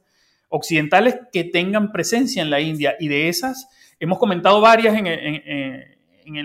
occidentales 0.49 1.19
que 1.33 1.45
tengan 1.45 1.93
presencia 1.93 2.43
en 2.43 2.51
la 2.51 2.61
India 2.61 2.97
y 2.99 3.09
de 3.09 3.29
esas 3.29 3.69
hemos 4.01 4.19
comentado 4.19 4.61
varias 4.61 4.95
en, 4.97 5.99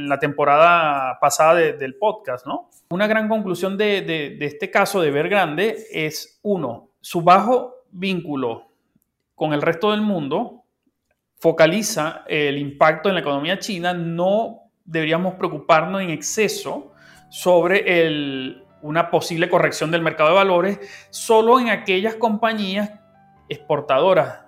la 0.07 0.17
temporada 0.17 1.19
pasada 1.19 1.55
del 1.55 1.95
podcast, 1.95 2.45
¿no? 2.47 2.69
Una 2.89 3.05
gran 3.05 3.27
conclusión 3.27 3.77
de, 3.77 4.37
este 4.39 4.71
caso 4.71 5.01
de 5.01 5.09
Evergrande 5.09 5.75
es, 5.91 6.39
uno, 6.41 6.89
su 7.01 7.21
bajo 7.21 7.75
vínculo 7.91 8.71
con 9.35 9.53
el 9.53 9.61
resto 9.61 9.91
del 9.91 10.01
mundo 10.01 10.63
focaliza 11.39 12.23
el 12.27 12.57
impacto 12.57 13.09
en 13.09 13.15
la 13.15 13.21
economía 13.21 13.59
china, 13.59 13.93
no 13.93 14.69
deberíamos 14.85 15.35
preocuparnos 15.35 16.01
en 16.01 16.11
exceso 16.11 16.93
sobre 17.29 18.63
una 18.81 19.11
posible 19.11 19.49
corrección 19.49 19.91
del 19.91 20.01
mercado 20.01 20.29
de 20.29 20.35
valores 20.35 20.79
solo 21.09 21.59
en 21.59 21.69
aquellas 21.69 22.15
compañías 22.15 22.91
exportadoras 23.49 24.45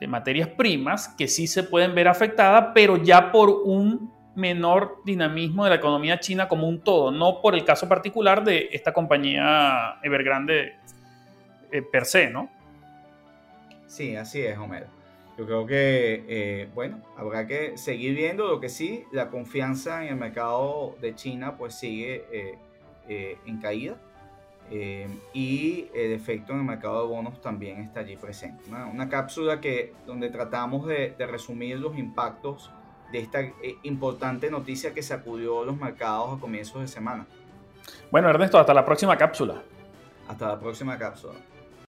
de 0.00 0.06
materias 0.06 0.48
primas 0.48 1.08
que 1.08 1.28
sí 1.28 1.46
se 1.46 1.62
pueden 1.62 1.94
ver 1.94 2.08
afectadas, 2.08 2.72
pero 2.74 2.96
ya 2.96 3.30
por 3.32 3.48
un 3.48 4.12
menor 4.34 5.00
dinamismo 5.04 5.64
de 5.64 5.70
la 5.70 5.76
economía 5.76 6.18
china 6.18 6.48
como 6.48 6.68
un 6.68 6.80
todo, 6.80 7.10
no 7.10 7.40
por 7.40 7.54
el 7.54 7.64
caso 7.64 7.88
particular 7.88 8.44
de 8.44 8.68
esta 8.72 8.92
compañía 8.92 9.98
Evergrande 10.02 10.76
eh, 11.70 11.82
per 11.82 12.04
se, 12.04 12.30
¿no? 12.30 12.50
Sí, 13.86 14.16
así 14.16 14.40
es, 14.40 14.58
Homero. 14.58 14.86
Yo 15.38 15.46
creo 15.46 15.66
que, 15.66 16.24
eh, 16.28 16.68
bueno, 16.74 17.00
habrá 17.16 17.46
que 17.46 17.76
seguir 17.76 18.14
viendo 18.14 18.46
lo 18.46 18.60
que 18.60 18.68
sí, 18.68 19.04
la 19.12 19.30
confianza 19.30 20.04
en 20.04 20.10
el 20.10 20.16
mercado 20.16 20.96
de 21.00 21.14
China 21.14 21.56
pues 21.56 21.74
sigue 21.74 22.24
eh, 23.08 23.38
en 23.46 23.58
caída. 23.58 23.96
Eh, 24.70 25.08
y 25.34 25.88
el 25.94 26.12
efecto 26.12 26.52
en 26.52 26.60
el 26.60 26.64
mercado 26.64 27.02
de 27.02 27.08
bonos 27.08 27.40
también 27.40 27.80
está 27.80 28.00
allí 28.00 28.16
presente. 28.16 28.64
Una, 28.70 29.08
cápsula 29.08 29.60
que, 29.60 29.92
donde 30.06 30.30
tratamos 30.30 30.86
de, 30.86 31.14
resumir 31.18 31.78
los 31.78 31.96
impactos 31.98 32.70
de 33.12 33.18
esta 33.18 33.40
eh, 33.40 33.76
importante 33.82 34.50
noticia 34.50 34.94
que 34.94 35.02
sacudió 35.02 35.64
los 35.64 35.76
mercados 35.76 36.38
a 36.38 36.40
comienzos 36.40 36.80
de 36.80 36.88
semana. 36.88 37.26
Bueno, 38.10 38.30
Ernesto, 38.30 38.58
hasta 38.58 38.72
la 38.72 38.84
próxima 38.84 39.16
cápsula. 39.16 39.62
Hasta 40.26 40.48
la 40.48 40.58
próxima 40.58 40.98
cápsula. 40.98 41.34